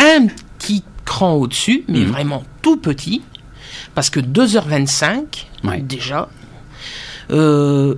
[0.00, 0.26] un
[0.58, 2.06] petit cran au-dessus, mais Mhm.
[2.10, 3.22] vraiment tout petit.
[3.94, 5.80] Parce que 2h25, Ouais.
[5.80, 6.28] déjà.
[7.30, 7.94] Euh,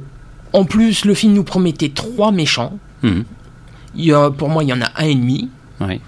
[0.52, 2.78] en plus, le film nous promettait trois méchants.
[3.02, 3.24] Mhm.
[3.96, 5.48] Il y a, pour moi, il y en a un et demi.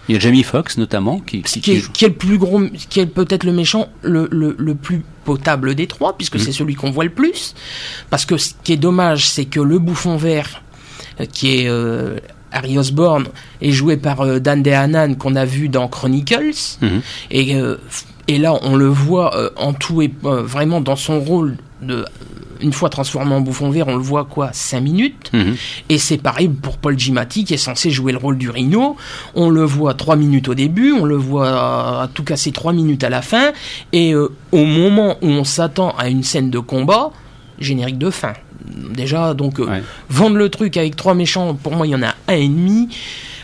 [0.09, 1.93] Il y a Jamie Foxx notamment qui, qui, Qui qui est, joue.
[1.93, 2.61] qui est le plus gros,
[2.91, 6.75] qui est peut-être le méchant le, le, le plus potable des trois, puisque c'est celui
[6.75, 7.55] qu'on voit le plus.
[8.11, 10.63] Parce que ce qui est dommage, c'est que le bouffon vert,
[11.21, 12.19] euh, qui est euh,
[12.51, 13.27] Harry Osborn,
[13.63, 16.77] est joué par euh, Dan DeHanan, qu'on a vu dans Chronicles.
[16.83, 17.01] Mhm.
[17.31, 17.77] Et, euh,
[18.29, 22.05] et là, on le voit euh, en tout et euh, vraiment dans son rôle de.
[22.63, 25.31] Une fois transformé en bouffon vert, on le voit quoi 5 minutes.
[25.33, 25.57] Mhm.
[25.89, 28.97] Et c'est pareil pour Paul Giamatti qui est censé jouer le rôle du Rhino.
[29.35, 33.05] On le voit 3 minutes au début, on le voit à tout casser 3 minutes
[33.05, 33.53] à la fin.
[33.93, 37.11] Et euh, au moment où on s'attend à une scène de combat,
[37.59, 38.33] générique de fin.
[38.95, 39.83] Déjà, donc, euh, Ouais.
[40.09, 42.89] vendre le truc avec trois méchants, pour moi, il y en a un et demi.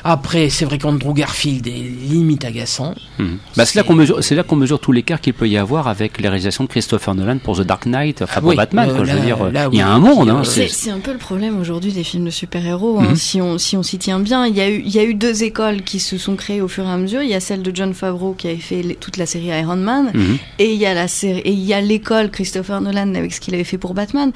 [0.05, 2.95] Après, c'est vrai qu'Andrew Garfield est limite agaçant.
[3.19, 3.39] Mhm.
[3.57, 5.89] Bah, c'est là qu'on mesure, c'est là qu'on mesure tout l'écart qu'il peut y avoir
[5.89, 8.89] avec les réalisations de Christopher Nolan pour The Dark Knight, enfin pour Oui, Batman.
[8.91, 10.29] euh, quoi, je veux dire, là, il y a un monde.
[10.31, 13.17] Hein, Euh, c'est- un peu le problème aujourd'hui des films de super-héros, hein, Mhm.
[13.17, 14.47] si on si on s'y tient bien.
[14.47, 16.69] Il y, a eu, il y a eu deux écoles qui se sont créées au
[16.69, 17.23] fur et à mesure.
[17.23, 19.77] Il y a celle de John Favreau qui avait fait les- toute la série Iron
[19.77, 20.13] Man,
[20.59, 23.41] et il y a la série, et il y a l'école Christopher Nolan avec ce
[23.41, 24.33] qu'il avait fait pour Batman.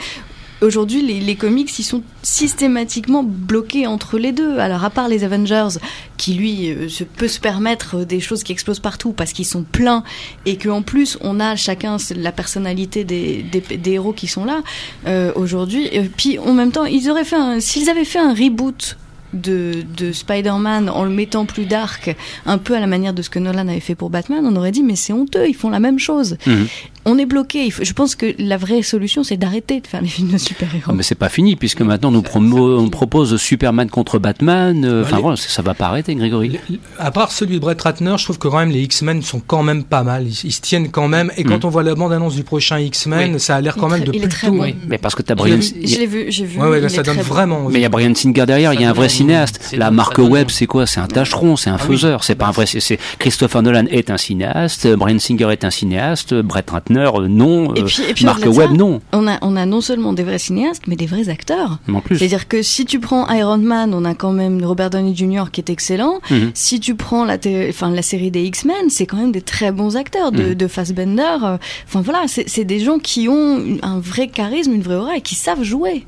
[0.62, 4.58] Aujourd'hui, les, comics, ils sont systématiquement bloqués entre les deux.
[4.58, 5.80] Alors, à part les Avengers,
[6.16, 9.46] qui lui euh, se, peut se permettre euh, des choses qui explosent partout parce qu'ils
[9.46, 10.04] sont pleins
[10.46, 13.44] et qu'en plus, on a chacun la personnalité des,
[13.86, 14.62] héros qui sont là
[15.06, 15.88] euh, aujourd'hui.
[15.90, 18.96] Et puis, en même temps, ils auraient fait s'ils avaient fait un reboot
[19.32, 22.14] de, de Spider-Man en le mettant plus dark,
[22.46, 24.72] un peu à la manière de ce que Nolan avait fait pour Batman, on aurait
[24.72, 26.36] dit mais c'est honteux, ils font la même chose.
[26.46, 26.66] Mhm.
[27.05, 27.68] On est bloqué.
[27.82, 30.84] Je pense que la vraie solution, c'est d'arrêter de faire les films de super-héros.
[30.88, 34.84] Ah, mais c'est pas fini puisque maintenant on nous promo- on propose Superman contre Batman.
[34.84, 36.61] euh, Enfin les- voilà, ça va pas arrêter, Grégory.
[36.98, 39.64] À part celui de Brett Ratner, je trouve que quand même les X-Men sont quand
[39.64, 40.28] même pas mal.
[40.28, 41.32] Ils, ils se tiennent quand même.
[41.36, 41.66] Et quand Mm.
[41.66, 43.40] on voit la bande-annonce du prochain X-Men, Oui.
[43.40, 44.62] ça a l'air quand même de très- il est très plutôt.
[44.62, 44.72] bon.
[44.86, 45.57] Mais parce que t'as Je Brian.
[45.57, 46.61] l'ai- je l'ai vu, j'ai vu.
[46.61, 47.34] Ouais, ouais, il là, est ça donne très bon.
[47.34, 47.68] vraiment.
[47.68, 49.74] Mais il y a Brian Singer derrière, il y a un vrai cinéaste.
[49.76, 50.86] La marque Webb, c'est quoi?
[50.86, 51.96] C'est un tâcheron, c'est un Ah oui.
[51.96, 52.22] faiseur.
[52.22, 52.66] C'est pas un vrai.
[52.66, 57.28] c'est- c'est Christopher Nolan est un cinéaste, Brian Singer est un cinéaste, Brett Ratner euh,
[57.28, 59.01] non, Et euh, puis, et puis Mark au-delà de Webb non.
[59.12, 61.78] On a, on a non seulement des vrais cinéastes, mais des vrais acteurs.
[61.93, 62.18] En plus.
[62.18, 65.45] C'est-à-dire que si tu prends Iron Man, on a quand même Robert Downey Jr.
[65.53, 66.20] qui est excellent.
[66.30, 66.51] Mhm.
[66.55, 67.36] Si tu prends la,
[67.68, 70.55] enfin, la série des X-Men, c'est quand même des très bons acteurs de, Mhm.
[70.55, 71.22] de Fassbender.
[71.45, 75.20] euh, Enfin voilà, c'est des gens qui ont un vrai charisme, une vraie aura et
[75.20, 76.07] qui savent jouer.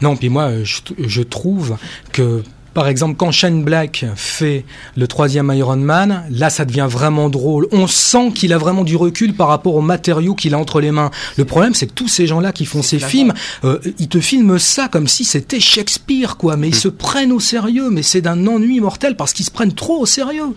[0.00, 1.76] Non, puis moi, je, je trouve
[2.12, 2.42] que.
[2.74, 4.64] Par exemple, quand Shane Black fait
[4.96, 7.68] le troisième Iron Man, là, ça devient vraiment drôle.
[7.72, 10.90] On sent qu'il a vraiment du recul par rapport aux matériaux qu'il a entre les
[10.90, 11.10] mains.
[11.36, 13.32] Le problème, c'est que tous ces gens-là qui font ces films,
[13.64, 16.56] euh, ils te filment ça comme si c'était Shakespeare, quoi.
[16.56, 19.72] Mais ils se prennent au sérieux, mais c'est d'un ennui mortel parce qu'ils se prennent
[19.74, 20.54] trop au sérieux.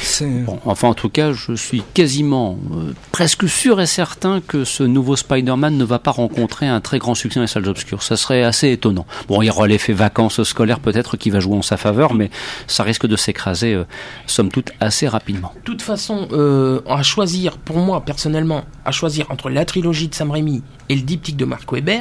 [0.00, 4.64] C'est- Bon, enfin, en tout cas, je suis quasiment, euh, presque sûr et certain que
[4.64, 8.02] ce nouveau Spider-Man ne va pas rencontrer un très grand succès dans les salles obscures.
[8.02, 9.06] Ça serait assez étonnant.
[9.28, 12.30] Bon, il y aura l'effet vacances scolaires peut-être qui va jouer en sa faveur, mais
[12.66, 13.84] ça risque de s'écraser, euh,
[14.26, 15.52] somme toute, assez rapidement.
[15.54, 20.14] De toute façon, euh, à choisir, pour moi personnellement, à choisir entre la trilogie de
[20.14, 22.00] Sam Raimi et le diptyque de Mark Webber,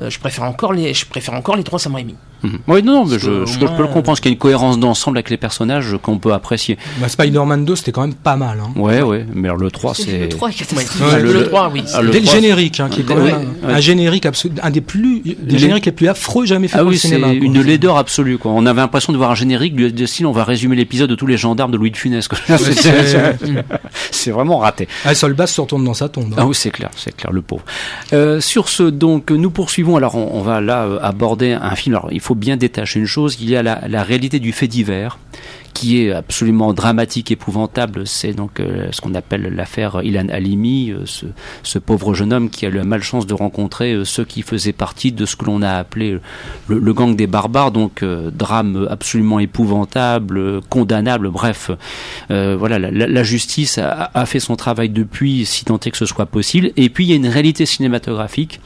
[0.00, 2.14] euh, je préfère encore les, je préfère encore les trois Sam Raimi.
[2.42, 2.58] Mhm.
[2.68, 4.78] Oui, non, non, mais je, je peux le comprendre, parce qu'il y a une cohérence
[4.78, 6.78] d'ensemble avec les personnages qu'on peut apprécier.
[7.00, 8.58] Bah, Spider-Man 2, c'était quand même pas mal.
[8.62, 8.70] Hein.
[8.76, 10.18] Ouais, ouais, mais alors le 3, c'est...
[10.20, 11.00] Le 3 est catastrophique.
[11.04, 11.82] Ouais, Ouais, le, le- 3, oui.
[11.94, 13.74] Ah, le Dès le 3, générique, hein, qui est quand Ouais, même un, ouais.
[13.74, 16.82] un générique absolu, un des plus, des Les- génériques les plus affreux jamais faits Ah
[16.82, 17.26] pour oui, le cinéma.
[17.28, 17.34] quoi.
[17.36, 18.38] une laideur absolue.
[18.38, 18.52] Quoi.
[18.52, 21.14] On avait l'impression de voir un générique de, de style, on va résumer l'épisode de
[21.14, 22.28] tous les gendarmes de Louis de Funès.
[22.28, 22.38] quoi.
[24.10, 24.88] C'est- vraiment raté.
[25.04, 26.32] Ah, Solbass se retourne dans sa tombe.
[26.32, 26.36] hein.
[26.38, 27.62] Ah oui, c'est clair, c'est clair, le pauvre.
[28.12, 29.96] Euh, sur ce, donc, nous poursuivons.
[29.96, 31.94] Alors, on, on va là euh, aborder un film.
[31.96, 33.38] Alors, il faut bien détacher une chose.
[33.40, 35.18] Il y a la, la réalité du fait divers
[35.78, 38.04] qui est absolument dramatique, épouvantable.
[38.04, 41.04] C'est donc euh, ce qu'on appelle l'affaire Ilan Halimi, euh,
[41.62, 44.72] ce, pauvre jeune homme qui a eu la malchance de rencontrer euh, ceux qui faisaient
[44.72, 46.18] partie de ce que l'on a appelé
[46.66, 47.70] le, gang des barbares.
[47.70, 51.30] Donc, drame absolument épouvantable, condamnable.
[51.30, 51.70] Bref,
[52.28, 56.72] voilà, la, justice a, fait son travail depuis, si tant est que ce soit possible.
[56.76, 58.60] Et puis il y a une réalité cinématographique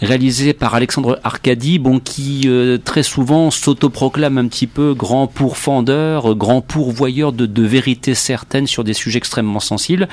[0.00, 2.48] réalisée par Alexandre Arcadi, bon, qui
[2.84, 8.82] très souvent s'autoproclame un petit peu grand pourfendeur, euh, grand pourvoyeur de, vérités certaines sur
[8.82, 10.08] des sujets extrêmement sensibles.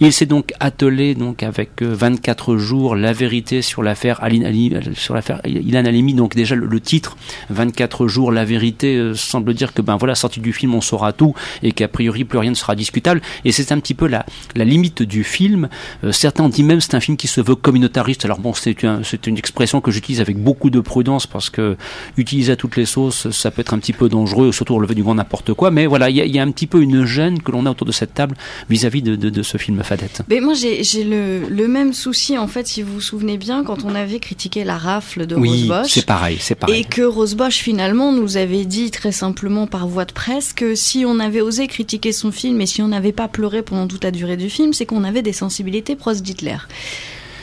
[0.00, 5.14] Il s'est donc attelé donc avec euh, 24 jours la vérité sur l'affaire euh, sur
[5.14, 6.14] l'affaire Ilan Halimi.
[6.14, 7.16] Donc déjà le, titre
[7.50, 11.12] 24 jours la vérité euh, semble dire que ben voilà sortie du film on saura
[11.12, 13.20] tout et qu'a priori plus rien ne sera discutable.
[13.44, 14.26] Et c'est un petit peu la,
[14.56, 15.68] limite du film.
[16.02, 18.24] Euh, certains ont dit même c'est un film qui se veut communautariste.
[18.24, 21.76] Alors bon, c'est un- c'est une expression que j'utilise avec beaucoup de prudence parce que
[22.16, 24.96] utiliser à toutes les sauces, ça peut être un petit peu dangereux, surtout au lever
[24.96, 25.65] du grand n'importe quoi.
[25.70, 27.66] Mais voilà, il y, a- il y a un petit peu une gêne que l'on
[27.66, 28.36] a autour de cette table
[28.70, 30.22] vis-à-vis de, de- de ce film Fadette.
[30.28, 33.84] Mais moi, j'ai le, le même souci, en fait, si vous vous souvenez bien, quand
[33.84, 35.90] on avait critiqué la rafle de Rose Bosch.
[35.90, 36.80] c'est pareil, c'est pareil.
[36.80, 40.74] Et que Rose Bosch, finalement, nous avait dit très simplement par voie de presse que
[40.74, 44.04] si on avait osé critiquer son film et si on n'avait pas pleuré pendant toute
[44.04, 46.56] la durée du film, c'est qu'on avait des sensibilités proches d'Hitler.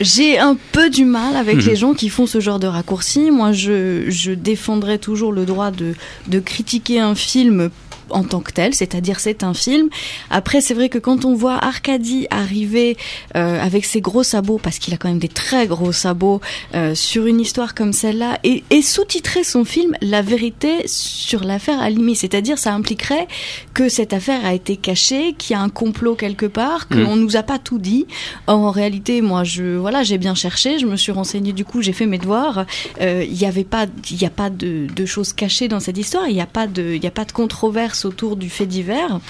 [0.00, 1.66] J'ai un peu du mal avec Mhm.
[1.66, 3.30] les gens qui font ce genre de raccourcis.
[3.30, 5.94] Moi, je, je défendrai toujours le droit de,
[6.26, 7.70] de critiquer un film
[8.10, 9.88] en tant que tel, c'est-à-dire c'est un film.
[10.30, 12.96] Après, c'est vrai que quand on voit Arcadie arriver
[13.36, 16.40] euh, avec ses gros sabots, parce qu'il a quand même des très gros sabots,
[16.74, 21.80] euh, sur une histoire comme celle-là, et, et sous-titrer son film La vérité sur l'affaire
[21.80, 23.28] Halimi, c'est-à-dire ça impliquerait
[23.74, 27.04] que cette affaire a été cachée, qu'il y a un complot quelque part, Mm.
[27.06, 28.06] qu'on nous a pas tout dit.
[28.46, 31.82] Or, en réalité, moi, je voilà, j'ai bien cherché, je me suis renseignée, du coup,
[31.82, 32.66] j'ai fait mes devoirs.
[33.00, 35.96] Euh, Il n'y avait pas, il y a pas de, de choses cachées dans cette
[35.98, 36.28] histoire.
[36.28, 39.20] Il n'y a pas de, il a pas de controverse autour du fait divers.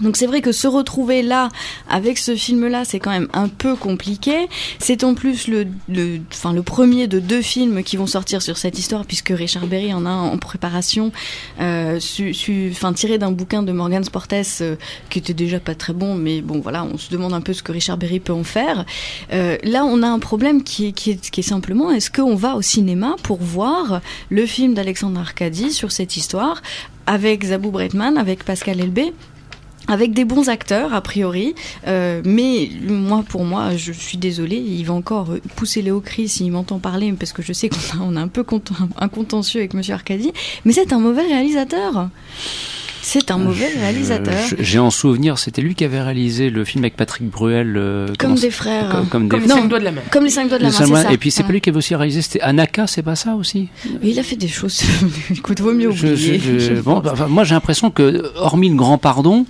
[0.00, 1.48] Donc c'est vrai que se retrouver là
[1.88, 4.48] avec ce film-là, c'est quand même un peu compliqué.
[4.78, 5.66] C'est en plus le,
[6.32, 9.92] enfin le premier de deux films qui vont sortir sur cette histoire, puisque Richard Berry
[9.92, 11.12] en a en préparation,
[11.60, 12.34] euh, su,
[12.72, 14.76] enfin tiré d'un bouquin de Morgan Sportes euh,
[15.08, 17.62] qui était déjà pas très bon, mais bon voilà, on se demande un peu ce
[17.62, 18.84] que Richard Berry peut en faire.
[19.32, 23.38] Euh, là, on a un problème qui est, simplement est-ce qu'on va au cinéma pour
[23.38, 26.62] voir le film d'Alexandre Arcadi sur cette histoire
[27.06, 29.12] avec Zabou Breitman, avec Pascal Elbé
[29.88, 31.54] avec des bons acteurs a priori,
[31.88, 36.28] euh, mais moi pour moi je suis désolée, il va encore euh, pousser Léo Cris
[36.28, 38.62] s'il m'entend parler parce que je sais qu'on a, un peu cont-
[38.98, 40.32] un contentieux avec Monsieur Arcadi,
[40.64, 42.08] mais c'est un mauvais réalisateur.
[43.12, 44.34] C'est un mauvais réalisateur.
[44.60, 47.74] J'ai en souvenir, c'était lui qui avait réalisé le film avec Patrick Bruel.
[47.76, 48.88] euh, Comme des frères.
[48.90, 49.60] Comme, comme Comme des les Non.
[49.62, 50.00] cinq doigts de la main.
[50.12, 51.12] Comme les cinq doigts de la main, ça.
[51.12, 53.68] Et puis c'est pas lui qui avait aussi réalisé, c'était Anaka, c'est pas ça aussi?
[54.00, 54.80] Mais il a fait des choses.
[55.32, 56.38] Écoute, vaut mieux oublier.
[56.38, 59.44] je- je- je bon, moi j'ai l'impression que, hormis le grand pardon,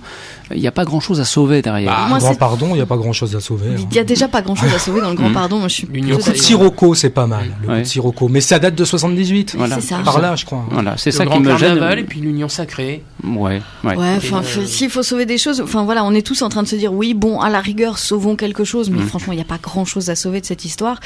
[0.53, 1.91] il n'y a pas grand chose à sauver derrière.
[1.91, 3.69] Bah, Moi, grand pardon, il n'y a pas grand chose à sauver.
[3.77, 3.85] hein.
[3.91, 5.33] Il y a déjà pas grand chose à sauver dans le grand Mhm.
[5.33, 5.59] pardon.
[5.59, 6.35] Moi, je suis L'Union Le coup de.
[6.35, 7.45] Sirocco, c'est pas mal.
[7.61, 7.75] Le Ouais.
[7.75, 8.27] coup de Sirocco.
[8.29, 9.55] Mais ça date de 78.
[9.57, 9.75] Voilà.
[9.75, 9.99] C'est ça.
[10.03, 10.65] Par là, je crois.
[10.71, 11.77] Voilà, c'est Le ça grand qui me gêne.
[11.97, 13.03] et puis l'union sacrée.
[13.23, 13.95] Ouais, ouais.
[13.97, 14.19] Euh,
[14.65, 16.93] s'il faut sauver des choses, enfin voilà, on est tous en train de se dire
[16.93, 19.07] oui, bon, à la rigueur, sauvons quelque chose, mais Mhm.
[19.07, 20.99] franchement, il n'y a pas grand chose à sauver de cette histoire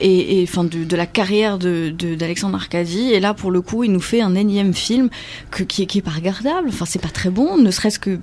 [0.00, 3.12] et, enfin de, de la carrière de de- d'Alexandre Arcadi.
[3.12, 5.08] Et là, pour le coup, il nous fait un énième film
[5.50, 6.68] que, qui, est, qui est pas regardable.
[6.68, 8.18] Enfin, c'est pas très bon, ne serait-ce que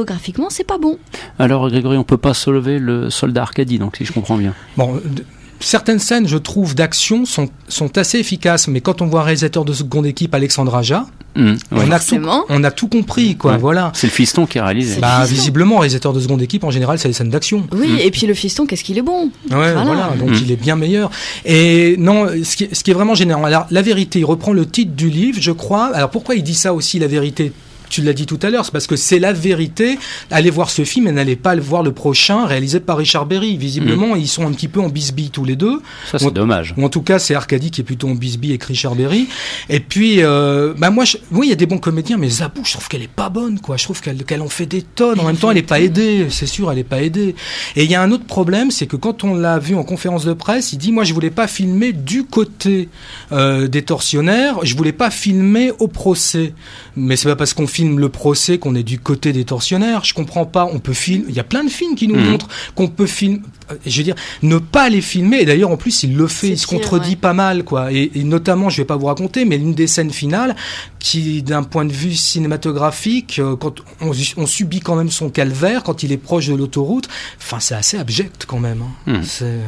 [0.00, 0.98] cinématographiquement, c'est pas bon.
[1.38, 4.54] Alors Grégory, on peut pas sauver le soldat Arcadie, donc si je comprends bien.
[4.76, 5.24] Bon, d-
[5.60, 9.72] certaines scènes, je trouve, d'action sont, sont assez efficaces, mais quand on voit réalisateur de
[9.72, 11.04] seconde équipe, Alexandre Aja,
[11.36, 11.54] ouais.
[11.70, 13.52] on, a tout, on a tout compris, quoi.
[13.52, 13.58] Ouais.
[13.58, 13.92] Voilà.
[13.94, 15.00] C'est le fiston qui a réalisé.
[15.00, 17.66] Bah, visiblement, réalisateur de seconde équipe, en général, c'est les scènes d'action.
[17.72, 19.24] Oui, et puis le fiston, qu'est-ce qu'il est bon?
[19.24, 19.82] Ouais, Voilà.
[19.84, 20.10] voilà.
[20.18, 21.10] Donc il est bien meilleur.
[21.44, 23.44] Et non, ce qui, ce qui est vraiment génial.
[23.44, 25.90] Alors, la vérité, il reprend le titre du livre, je crois.
[25.94, 27.52] Alors pourquoi il dit ça aussi, la vérité?
[27.90, 29.98] Tu l'as dit tout à l'heure, c'est parce que c'est la vérité.
[30.30, 33.56] Allez voir ce film et n'allez pas le voir le prochain, réalisé par Richard Berry.
[33.58, 35.76] Visiblement, ils sont un petit peu en bisbille tous les deux.
[35.76, 35.82] Mm.
[36.12, 36.74] Ça, c'est dommage.
[36.76, 39.28] Ou en tout cas, c'est Arcadie qui est plutôt en bisbille avec Richard Berry.
[39.68, 42.62] Et puis, euh, bah moi, je- oui, il y a des bons comédiens, mais Zabou,
[42.64, 43.76] je trouve qu'elle est pas bonne, quoi.
[43.76, 45.18] Je trouve qu'elle qu'elle en fait des tonnes.
[45.20, 46.26] En même temps, elle est pas aidée.
[46.30, 47.34] C'est sûr, elle est pas aidée.
[47.76, 50.24] Et il y a un autre problème, c'est que quand on l'a vu en conférence
[50.24, 52.88] de presse, il dit, moi, je voulais pas filmer du côté
[53.32, 54.56] euh, des tortionnaires.
[54.62, 56.52] Je voulais pas filmer au procès.
[56.96, 60.04] Mais c'est pas parce qu'on filme le procès qu'on est du côté des tortionnaires.
[60.04, 60.68] Je comprends pas.
[60.72, 61.24] On peut filmer.
[61.28, 62.30] Il y a plein de films qui nous Mhm.
[62.30, 63.40] montrent qu'on peut filmer.
[63.86, 65.38] Je veux dire, ne pas les filmer.
[65.40, 66.48] Et d'ailleurs, en plus, il le fait.
[66.48, 67.16] Il se contredit ouais.
[67.16, 67.92] pas mal, quoi.
[67.92, 70.56] Et, et notamment, je vais pas vous raconter, mais l'une des scènes finales,
[71.00, 72.14] qui, d'un point de vue
[72.60, 76.54] cinématographique, euh, quand on, on subit quand même son calvaire, quand il est proche de
[76.54, 78.82] l'autoroute, enfin, c'est assez abject quand même.
[79.06, 79.12] hein.
[79.14, 79.22] Mhm.
[79.24, 79.58] C'est-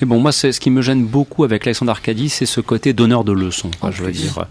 [0.00, 2.92] Mais bon, moi, c'est ce qui me gêne beaucoup avec Alexandre Arcadie, c'est ce côté
[2.92, 4.44] donneur de leçons, quoi, je veux dire.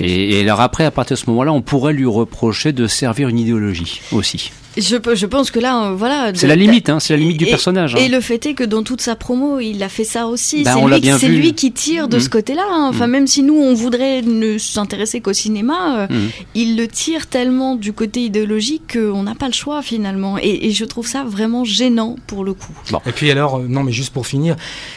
[0.00, 3.28] Et, et alors après, à partir de ce moment-là, on pourrait lui reprocher de servir
[3.28, 4.52] une idéologie aussi.
[4.76, 6.30] Je, pe- je pense que là, euh, voilà.
[6.34, 7.96] C'est la limite, hein, c'est la limite du Et- personnage.
[7.96, 7.98] hein.
[8.00, 10.62] Et le fait est que dans toute sa promo, il a fait ça aussi.
[10.62, 10.76] Bah,
[11.18, 12.62] c'est lui, qui tire de ce côté-là.
[12.70, 12.86] hein.
[12.88, 13.10] Enfin, Mm.
[13.10, 16.28] même si nous, on voudrait ne s'intéresser qu'au cinéma, euh, Mhm.
[16.54, 20.36] il le tire tellement du côté idéologique qu'on n'a pas le choix finalement.
[20.38, 22.72] Et, et je trouve ça vraiment gênant pour le coup.
[23.06, 24.56] Et puis alors, euh, non mais juste pour finir,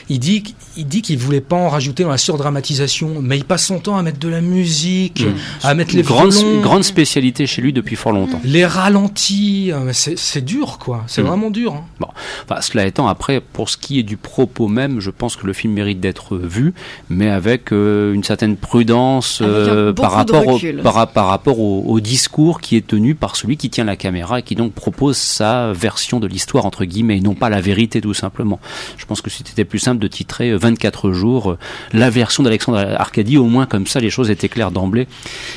[0.09, 0.43] il dit,
[0.77, 3.97] il dit qu'il voulait pas en rajouter dans la surdramatisation, mais il passe son temps
[3.97, 5.67] à mettre de la musique, Mm.
[5.67, 8.41] à mettre les grande, grande spécialité chez lui depuis fort longtemps.
[8.43, 11.25] les ralentis, euh, c'est dur quoi, c'est Mm.
[11.27, 11.73] vraiment dur.
[11.73, 12.07] hein.
[12.49, 15.53] Enfin, cela étant, après, pour ce qui est du propos même, je pense que le
[15.53, 16.73] film mérite d'être vu,
[17.09, 20.81] mais avec euh, une certaine prudence euh, par, de rapport au, recul.
[20.81, 24.39] par, par rapport au, au discours qui est tenu par celui qui tient la caméra
[24.39, 28.01] et qui donc propose sa version de l'histoire, entre guillemets, et non pas la vérité
[28.01, 28.59] tout simplement.
[28.97, 31.57] Je pense que c'était plus simple de titrer euh, 24 jours euh,
[31.93, 35.07] la version d'Alexandre Arcadie, au moins comme ça les choses étaient claires d'emblée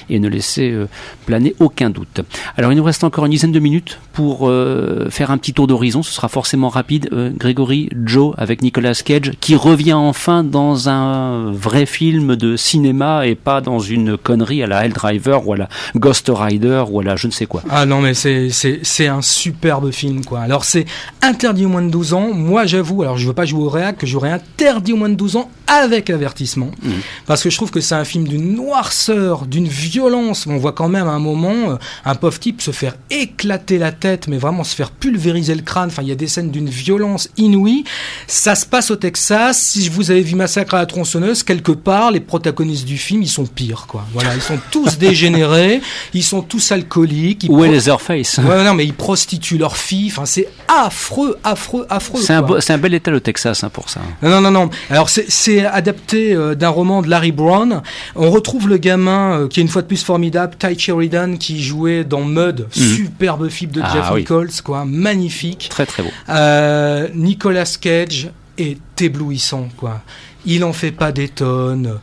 [0.08, 0.86] et ne laissaient euh,
[1.26, 2.20] planer aucun doute.
[2.56, 5.66] Alors il nous reste encore une dizaine de minutes pour euh, faire un petit tour
[5.66, 7.08] d'horizon, ce sera forcément rapide.
[7.12, 13.26] Euh, Grégory, Joe avec Nicolas Cage qui revient enfin dans un vrai film de cinéma
[13.26, 17.04] et pas dans une connerie à la Helldriver ou à la Ghost Rider ou à
[17.04, 17.62] la je ne sais quoi.
[17.70, 20.40] Ah non mais c'est un superbe film quoi.
[20.40, 20.84] Alors c'est
[21.22, 22.32] interdit aux moins de 12 ans.
[22.32, 25.14] Moi j'avoue, alors je veux pas jouer au réac que j'aurais interdit aux moins de
[25.14, 26.92] 12 ans avec avertissement Mhm.
[27.26, 30.46] parce que je trouve que c'est un film d'une noirceur, d'une violence.
[30.46, 33.92] On voit quand même à un moment euh, un pauvre type se faire éclater la
[33.92, 35.88] tête mais vraiment se faire pulvériser le crâne.
[35.88, 37.84] Enfin il y a des scènes d'une violence inouïe.
[38.26, 39.58] Ça se passe au Texas.
[39.58, 43.28] Si vous avez vu Massacre à la tronçonneuse quelque part les protagonistes du film ils
[43.28, 44.04] sont pires quoi.
[44.12, 45.80] Voilà ils sont tous dégénérés,
[46.12, 47.46] ils sont tous alcooliques.
[47.48, 50.08] Où est pro- Leatherface Ouais, non, mais ils prostituent leurs filles.
[50.10, 52.20] Enfin, c'est affreux, affreux, affreux.
[52.20, 54.00] C'est un, un bel état le Texas hein, pour ça.
[54.22, 54.70] Non, non, non, non.
[54.90, 57.82] Alors, c'est- adapté euh, d'un roman de Larry Brown.
[58.16, 61.62] On retrouve le gamin euh, qui est une fois de plus formidable, Ty Sheridan, qui
[61.62, 64.20] jouait dans Mud, superbe film de Ah, Jeff oui.
[64.20, 65.68] Nichols, quoi, magnifique.
[65.70, 66.10] Très très beau.
[66.28, 70.00] Euh, Nicolas Cage est éblouissant, quoi.
[70.46, 71.98] Il en fait pas des tonnes.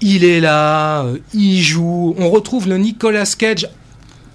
[0.00, 2.14] Il est là, euh, il joue.
[2.18, 3.68] On retrouve le Nicolas Cage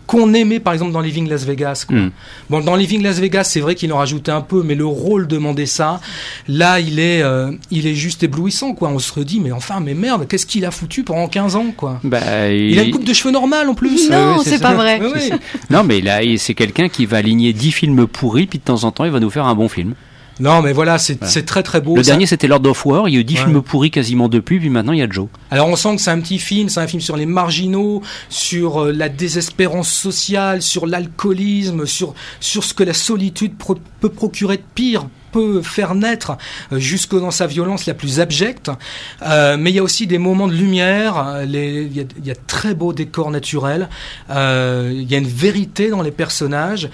[0.08, 1.86] qu'on aimait par exemple dans Living Las Vegas.
[1.88, 1.96] Quoi.
[1.98, 2.12] Mm.
[2.50, 5.26] Bon, dans Living Las Vegas, c'est vrai qu'il en rajoutait un peu, mais le rôle
[5.26, 6.02] demandait ça.
[6.50, 8.90] Là, il est, euh, il est juste éblouissant, quoi.
[8.90, 12.02] On se redit, mais enfin, mais merde, qu'est-ce qu'il a foutu pendant 15 ans, quoi?
[12.04, 14.10] Bah, Il a une coupe de cheveux normale en plus.
[14.10, 15.00] Non, oui, c'est pas vrai.
[15.70, 18.84] Non, mais là, il- c'est quelqu'un qui va aligner 10 films pourris, puis de temps
[18.84, 19.94] en temps, il va nous faire un bon film.
[20.40, 21.42] Non, mais voilà, c'est Voilà.
[21.44, 21.96] très très beau.
[21.96, 23.08] Le Ça- dernier, c'était Lord of War.
[23.10, 23.44] Il y a eu 10 Ouais.
[23.46, 25.28] films pourris quasiment depuis, puis maintenant, il y a Joe.
[25.52, 28.84] Alors on sent que c'est un petit film, c'est un film sur les marginaux, sur
[28.86, 34.58] euh, la désespérance sociale, sur l'alcoolisme, sur sur ce que la solitude pro- peut procurer
[34.58, 36.34] de pire peut faire naître
[36.74, 38.70] euh, jusque dans sa violence la plus abjecte.
[39.22, 41.52] Euh, mais il y a aussi des moments de lumière, il
[41.96, 43.88] y, a, y très beaux décors naturels,
[44.30, 46.90] euh, il y a une vérité dans les personnages.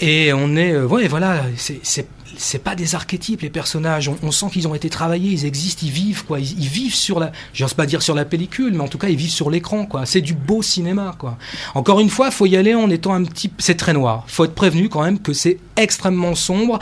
[0.00, 2.06] Et on est, euh, ouais, voilà, c'est,
[2.38, 4.10] c'est, pas des archétypes les personnages.
[4.22, 6.40] On, sent qu'ils ont été travaillés, ils existent, ils vivent quoi.
[6.40, 9.16] Ils, vivent sur la, j'ose pas dire sur la pellicule, mais en tout cas ils
[9.16, 10.06] vivent sur l'écran quoi.
[10.06, 11.36] C'est du beau cinéma quoi.
[11.74, 14.24] Encore une fois, faut y aller en étant un petit, c'est très noir.
[14.26, 16.78] Faut être prévenu quand même que c'est extrêmement sombre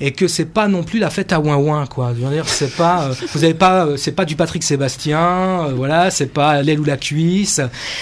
[0.00, 2.12] et que c'est pas non plus la fête à ouin ouin quoi.
[2.18, 5.66] Je veux dire, c'est pas, euh, vous avez pas, euh, c'est pas du Patrick Sébastien,
[5.66, 7.60] euh, voilà, c'est pas l'aile ou la cuisse.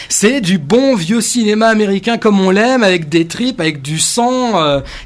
[0.08, 4.38] C'est du bon vieux cinéma américain comme on l'aime, avec des tripes, avec du sang,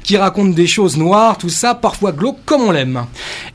[0.03, 1.75] qui raconte des choses noires, tout ça.
[1.93, 3.05] Parfois glauque comme on l'aime.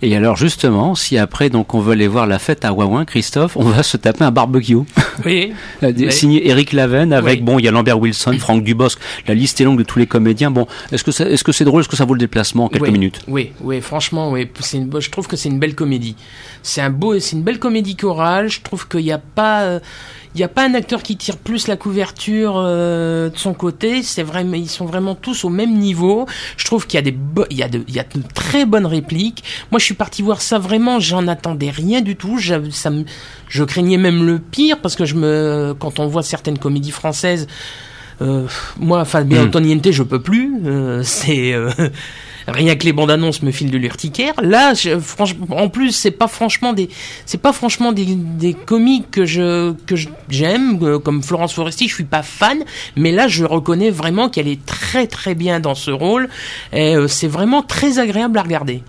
[0.00, 3.56] Et alors justement, si après donc on veut aller voir la fête à Wawin, Christophe,
[3.56, 4.76] on va se taper un barbecue.
[5.24, 5.52] Oui.
[5.82, 6.12] Euh, Oui.
[6.12, 7.42] Signé Eric Laven avec Oui.
[7.44, 10.06] bon, il y a Lambert Wilson, Franck Dubosc, la liste est longue de tous les
[10.06, 10.50] comédiens.
[10.50, 12.68] Bon, est-ce que c'est est-ce que c'est drôle, est-ce que ça vaut le déplacement en
[12.68, 13.20] quelques Oui, minutes?
[13.28, 14.48] Oui, oui, franchement, oui.
[14.60, 16.16] C'est je trouve que c'est une belle comédie.
[16.68, 18.48] C'est un beau, c'est une belle comédie chorale.
[18.48, 19.80] Je trouve qu'il n'y a pas, euh,
[20.34, 24.02] il y a pas un acteur qui tire plus la couverture euh, de son côté.
[24.02, 26.26] C'est vraiment, ils sont vraiment tous au même niveau.
[26.58, 27.16] Je trouve qu'il y a des,
[27.50, 29.42] il y a de, il y a de très bonnes répliques.
[29.70, 31.00] Moi, je suis parti voir ça vraiment.
[31.00, 32.38] J'en attendais rien du tout.
[32.38, 33.04] J'avais- Ça me,
[33.48, 37.46] je craignais même le pire parce que je me, quand on voit certaines comédies françaises.
[38.20, 38.46] Euh,
[38.78, 39.46] moi, Fabien Mm.
[39.46, 40.52] Antoniente, je peux plus.
[40.66, 41.70] Euh, c'est euh,
[42.50, 44.34] rien que les bandes annonces me filent de l'urticaire.
[44.42, 46.88] Là, je, franchement, en plus, c'est pas franchement des,
[47.26, 49.94] c'est pas franchement des, des comiques que je que
[50.28, 51.88] j'aime, euh, comme Florence Foresti.
[51.88, 52.58] Je suis pas fan,
[52.96, 56.28] mais là, je reconnais vraiment qu'elle est très très bien dans ce rôle.
[56.72, 58.82] Et euh, c'est vraiment très agréable à regarder.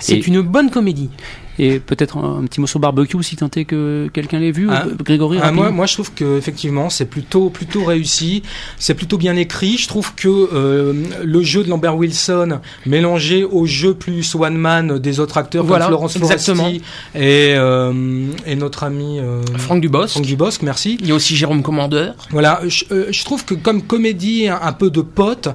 [0.00, 1.10] C'est une bonne comédie.
[1.58, 4.68] Et peut-être un, un petit mot sur barbecue si tant est que quelqu'un l'ait vu.
[4.70, 4.86] Ah.
[5.04, 8.42] Grégory, Ah, moi, moi, je trouve que effectivement, c'est plutôt plutôt réussi,
[8.78, 9.76] c'est plutôt bien écrit.
[9.78, 10.92] Je trouve que euh,
[11.22, 15.84] le jeu de Lambert Wilson mélangé au jeu plus one man des autres acteurs Voilà,
[15.84, 16.64] comme Florence exactement.
[16.64, 16.82] Foresti
[17.14, 20.12] et euh, et notre ami euh, Franck Dubosc.
[20.12, 20.98] Franck Dubosc, merci.
[21.00, 22.14] Il y a aussi Jérôme Commandeur.
[22.30, 25.48] Voilà, je, euh, je trouve que comme comédie un, un peu de pote,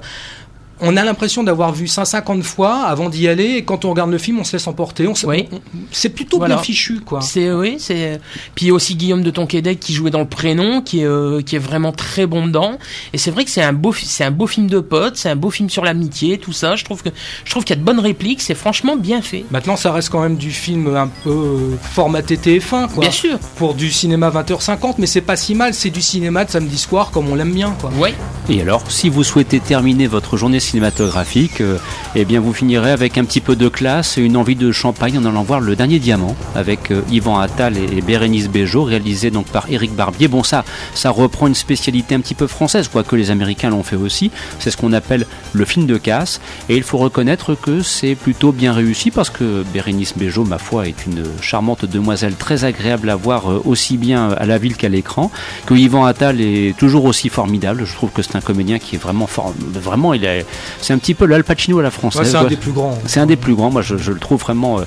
[0.82, 4.18] on a l'impression d'avoir vu 150 fois avant d'y aller, et quand on regarde le
[4.18, 5.06] film, on se laisse emporter.
[5.06, 5.48] On se- Oui.
[5.52, 5.60] on-
[5.92, 6.56] c'est plutôt Voilà.
[6.56, 7.20] bien fichu, quoi.
[7.20, 8.20] C'est oui, c'est
[8.54, 11.04] puis il y a aussi Guillaume de Tonquédec qui jouait dans le prénom, qui est
[11.06, 12.78] euh, qui est vraiment très bon dedans.
[13.12, 15.36] Et c'est vrai que c'est un beau c'est un beau film de potes, c'est un
[15.36, 16.76] beau film sur l'amitié, tout ça.
[16.76, 17.10] Je trouve que
[17.44, 19.44] je trouve qu'il y a de bonnes répliques, c'est franchement bien fait.
[19.50, 23.00] Maintenant, ça reste quand même du film un peu euh, formaté TF1, quoi.
[23.02, 23.38] Bien sûr.
[23.56, 27.10] Pour du cinéma 20h50, mais c'est pas si mal, c'est du cinéma de samedi soir
[27.10, 27.90] comme on l'aime bien, quoi.
[27.98, 28.14] Ouais.
[28.48, 31.78] Et alors, si vous souhaitez terminer votre journée cinématographique, euh,
[32.14, 35.18] eh bien vous finirez avec un petit peu de classe et une envie de champagne
[35.18, 39.46] en allant voir Le Dernier Diamant avec euh, Yvan Attal et, Bérénice Bejo, réalisé donc
[39.46, 40.28] par Éric Barbier.
[40.28, 40.64] Bon, ça,
[40.94, 44.30] ça reprend une spécialité un petit peu française, quoique les Américains l'ont fait aussi.
[44.58, 46.40] C'est ce qu'on appelle le film de casse.
[46.68, 50.86] Et il faut reconnaître que c'est plutôt bien réussi parce que Bérénice Bejo, ma foi,
[50.86, 54.88] est une charmante demoiselle très agréable à voir euh, aussi bien à la ville qu'à
[54.88, 55.30] l'écran.
[55.66, 57.84] Que Yvan Attal est toujours aussi formidable.
[57.84, 59.52] Je trouve que c'est un comédien qui est vraiment fort.
[59.72, 60.46] Vraiment, il est,
[60.80, 62.30] c'est un petit peu le Al Pacino à la Ouais, française.
[62.30, 62.98] c'est un des plus grands.
[63.06, 63.70] C'est un des plus grands.
[63.70, 64.82] Moi, je, je le trouve vraiment euh,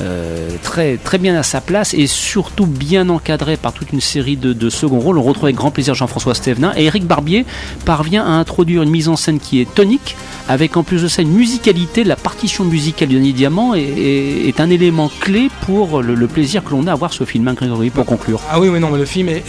[0.00, 4.36] euh, très, très bien à sa place et surtout bien encadré par toute une série
[4.36, 5.18] de, de seconds rôles.
[5.18, 7.44] On retrouve avec grand plaisir Jean-François Stévenin et Eric Barbier
[7.84, 10.16] parvient à introduire une mise en scène qui est tonique,
[10.48, 12.04] avec en plus de ça une musicalité.
[12.04, 16.26] La partition musicale du Denis Diamant est, est- est un élément clé pour le, le
[16.26, 18.40] plaisir que l'on a à voir ce film, hein, Grégory, pour conclure.
[18.50, 19.42] Ah oui, oui, non, mais le film, est,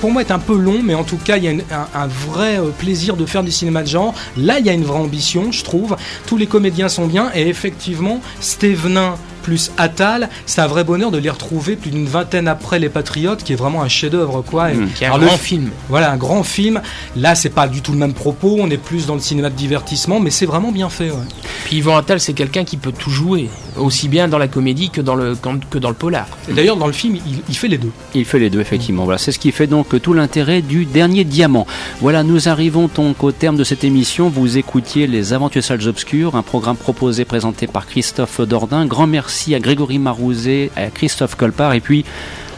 [0.00, 2.00] pour moi, est un peu long, mais en tout cas, il y a une- un,
[2.02, 4.14] un vrai euh, plaisir de faire du cinéma de genre.
[4.36, 5.15] Là, il y a une vraie ambition,
[5.52, 5.96] je trouve.
[6.26, 11.18] Tous les comédiens sont bien, et effectivement, Stévenin plus Attal, c'est un vrai bonheur de
[11.18, 14.72] les retrouver plus d'une vingtaine après Les Patriotes, qui est vraiment un chef-d'œuvre, quoi.
[14.72, 14.90] Et- Mmh.
[14.94, 15.70] Qui est un grand fi- film.
[15.88, 16.80] Voilà, un grand film.
[17.14, 19.54] Là, c'est pas du tout le même propos, on est plus dans le cinéma de
[19.54, 21.16] divertissement, mais c'est vraiment bien fait, ouais.
[21.64, 23.48] Puis Yvan Attal, c'est quelqu'un qui peut tout jouer,
[23.78, 25.36] aussi bien dans la comédie que dans le
[25.70, 26.26] que dans le polar.
[26.48, 27.90] Et d'ailleurs, dans le film, il, il fait les deux.
[28.14, 29.04] Il fait les deux, effectivement.
[29.04, 31.66] Voilà, c'est ce qui fait donc tout l'intérêt du dernier diamant.
[32.00, 34.28] Voilà, nous arrivons donc au terme de cette émission.
[34.28, 38.86] Vous écoutiez Les Aventures Salles Obscures, un programme proposé, présenté par Christophe Dordain.
[38.86, 42.04] Grand merci à Grégory Marouzet, à Christophe Colpart, et puis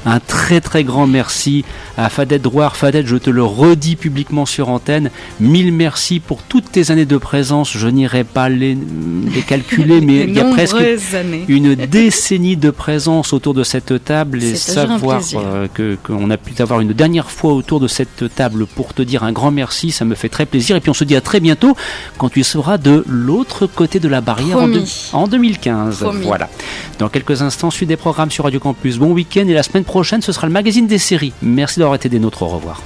[0.06, 1.64] un très très grand merci
[1.96, 2.76] à Fadette Drouard.
[2.76, 5.10] Fadette, je te le redis publiquement sur antenne.
[5.40, 7.72] Mille merci pour toutes tes années de présence.
[7.76, 8.76] Je n'irai pas les,
[9.34, 10.76] les calculer, mais il y a presque
[11.14, 11.44] années.
[11.48, 16.52] une décennie de présence autour de cette table et savoir euh, que qu'on a pu
[16.52, 20.04] t'avoir une dernière fois autour de cette table pour te dire un grand merci, ça
[20.04, 20.76] me fait très plaisir.
[20.76, 21.76] Et puis on se dit à très bientôt
[22.18, 24.74] quand tu seras de l'autre côté de la barrière en, Promis.
[24.78, 25.98] deux- en 2015.
[26.00, 26.24] Promis.
[26.24, 26.48] Voilà.
[26.98, 28.98] Dans quelques instants, suite des programmes sur Radio Campus.
[28.98, 31.32] Bon week-end et la semaine prochaine, ce sera le magazine des séries.
[31.42, 32.42] Merci d'avoir été des nôtres.
[32.42, 32.80] Au revoir.